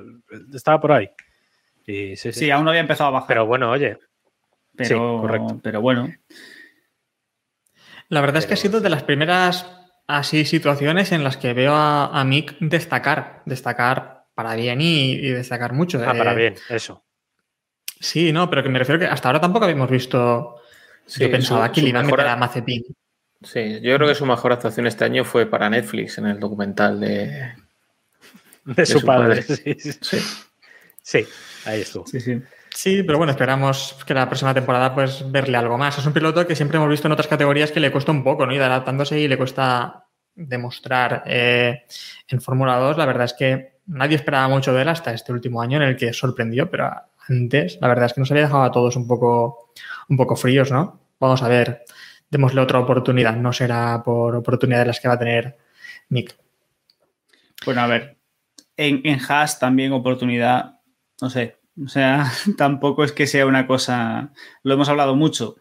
[0.54, 1.10] Estaba por ahí.
[1.86, 2.32] Y sí, sí.
[2.32, 3.28] Sí, aún no había empezado a bajar.
[3.28, 3.98] Pero bueno, oye,
[4.76, 5.60] pero, sí, correcto.
[5.62, 6.12] pero bueno.
[8.08, 9.66] La verdad es que ha sido de las primeras
[10.06, 15.28] así situaciones en las que veo a, a Mick destacar, destacar para bien y, y
[15.30, 16.00] destacar mucho.
[16.04, 17.04] ah, para Eh, bien, eso.
[18.00, 20.56] Sí, no, pero que me refiero que hasta ahora tampoco habíamos visto.
[21.06, 22.82] Sí, yo pensaba su- que le iban a meter a Mazepin.
[23.42, 26.98] Sí, yo creo que su mejor actuación este año fue para Netflix en el documental
[27.00, 27.54] de.
[28.64, 29.42] De, su, su padre.
[29.42, 29.56] padre.
[29.56, 30.18] Sí, sí.
[31.02, 31.26] Sí,
[31.64, 32.06] ahí estuvo.
[32.06, 32.40] Sí, sí.
[32.74, 35.98] Sí, pero bueno, esperamos que la próxima temporada pues verle algo más.
[35.98, 38.46] Es un piloto que siempre hemos visto en otras categorías que le cuesta un poco,
[38.46, 38.54] ¿no?
[38.54, 41.24] Ir adaptándose y le cuesta demostrar.
[41.26, 41.84] Eh,
[42.28, 45.60] en Fórmula 2, la verdad es que nadie esperaba mucho de él hasta este último
[45.60, 46.90] año en el que sorprendió, pero
[47.28, 49.72] antes la verdad es que nos había dejado a todos un poco,
[50.08, 51.00] un poco fríos, ¿no?
[51.18, 51.84] Vamos a ver,
[52.30, 55.58] démosle otra oportunidad, no será por oportunidades las que va a tener
[56.08, 56.36] Nick.
[57.64, 58.16] Bueno, a ver.
[58.76, 60.80] En, en Haas también oportunidad,
[61.20, 61.59] no sé.
[61.84, 64.32] O sea, tampoco es que sea una cosa.
[64.62, 65.56] Lo hemos hablado mucho.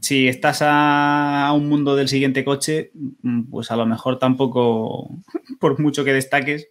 [0.00, 2.90] Si estás a, un mundo del siguiente coche,
[3.22, 5.10] mm, pues a lo mejor tampoco,
[5.60, 6.68] por mucho que destaques.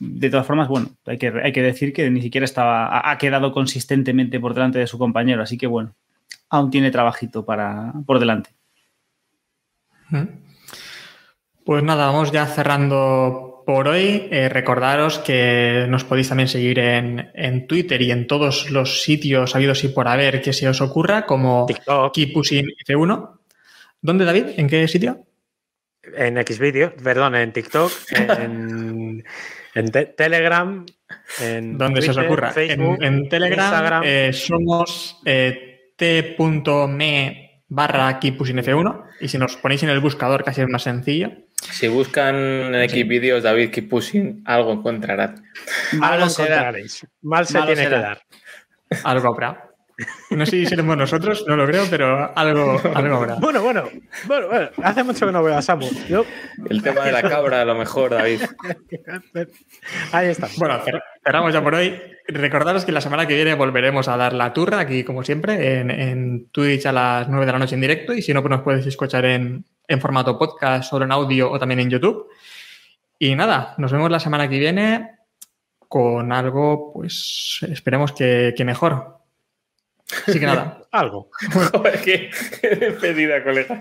[0.00, 3.52] De todas formas, bueno, hay que, hay que decir que ni siquiera estaba, ha, quedado
[3.52, 5.96] consistentemente por delante de su compañero, así que bueno,
[6.50, 8.50] aún tiene trabajito para, por delante.
[11.64, 14.28] Pues nada, vamos ya cerrando por hoy.
[14.30, 19.54] Eh, recordaros que nos podéis también seguir en, en Twitter y en todos los sitios
[19.54, 23.30] habidos y por haber que se os ocurra, como TikTok, Keep Pushing F1.
[24.00, 24.46] ¿Dónde, David?
[24.56, 25.26] ¿En qué sitio?
[26.16, 27.92] en Xvideo, perdón, en TikTok,
[28.40, 29.22] en,
[29.74, 30.86] en te- Telegram,
[31.42, 32.50] en Donde se os ocurra.
[32.52, 34.02] Facebook, en, en Telegram Instagram.
[34.06, 40.42] eh, somos eh, t.me barra Keep Pushing F1 y si nos ponéis en el buscador
[40.44, 41.32] casi es más sencillo.
[41.70, 45.44] Si buscan en Xvideos David Keep Pushing, algo encontrarán.
[46.00, 47.06] Algo encontraréis.
[47.22, 47.96] Mal se Malo tiene será.
[47.96, 48.22] que dar.
[49.04, 49.64] Algo habrá.
[50.30, 53.34] No sé si seremos nosotros, no lo creo, pero algo, algo habrá.
[53.40, 53.88] Bueno, bueno,
[54.26, 55.88] bueno, bueno, hace mucho que no veo a Samu.
[56.08, 56.24] Yo,
[56.70, 58.42] El tema de la cabra, a lo mejor, David.
[60.12, 60.48] ahí está.
[60.56, 62.00] Bueno, cer- cerramos ya por hoy.
[62.30, 66.50] Recordaros que la semana que viene volveremos a dar la turra aquí, como siempre, en,
[66.50, 68.12] Twitch a las 9 de la noche en directo.
[68.12, 71.58] Y si no, pues nos puedes escuchar en, en formato podcast, solo en audio o
[71.58, 72.28] también en YouTube.
[73.18, 75.10] Y nada, nos vemos la semana que viene
[75.88, 79.17] con algo, pues esperemos que, que mejor.
[80.26, 81.30] Así que nada, Algo.
[81.72, 82.30] Joder, qué,
[82.60, 83.78] qué despedida, colega.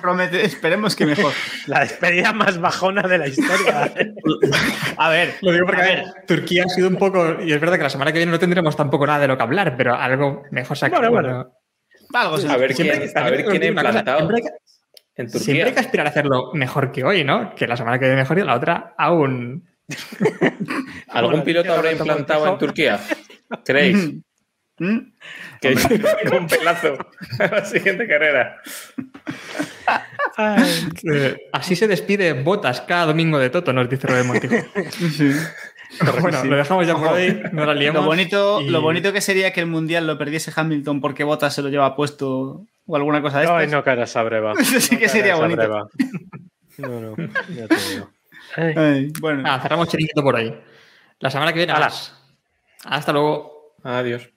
[0.00, 1.32] Promete- esperemos que mejor.
[1.66, 3.92] La despedida más bajona de la historia.
[4.96, 7.76] A ver, lo digo porque a ver, Turquía ha sido un poco, y es verdad
[7.76, 10.44] que la semana que viene no tendremos tampoco nada de lo que hablar, pero algo
[10.52, 11.00] mejor sacar.
[11.00, 11.52] Bueno, bueno.
[12.14, 14.48] algo se A ver Siempre- quién, a ver quién cosa, implantado siempre hay que-
[15.16, 15.80] en Siempre hay que Turquía.
[15.80, 17.54] aspirar a hacerlo mejor que hoy, ¿no?
[17.56, 19.68] Que la semana que viene mejor y la otra aún.
[21.08, 22.58] ¿Algún piloto habrá implantado en.
[22.58, 23.00] Turquía?
[23.64, 24.12] ¿Creéis?
[24.80, 24.98] ¿Mm?
[25.60, 25.74] Que
[26.38, 26.96] un pelazo
[27.38, 28.56] a la siguiente carrera.
[31.52, 34.54] Así se despide Botas cada domingo de Toto, nos dice Robert Montijo.
[35.10, 35.32] Sí.
[36.20, 38.00] bueno, lo dejamos ya por hoy, no la liemos.
[38.02, 41.54] Lo bonito, y- lo bonito que sería que el mundial lo perdiese Hamilton porque Bottas
[41.54, 43.70] se lo lleva puesto o alguna cosa de Ay, estas.
[43.72, 44.52] no caerás a breva.
[44.58, 45.58] Eso sí No que sería bonito.
[45.60, 45.88] breva.
[46.78, 47.16] No, no,
[47.54, 48.10] ya te digo.
[48.56, 48.74] Ay.
[48.76, 49.60] Ay, bueno.
[49.60, 50.54] Cerramos chiringuito por hoí.
[51.18, 51.86] La semana que viene Hala.
[51.86, 52.14] más.
[52.84, 53.74] Hasta luego.
[53.84, 54.30] Adiós.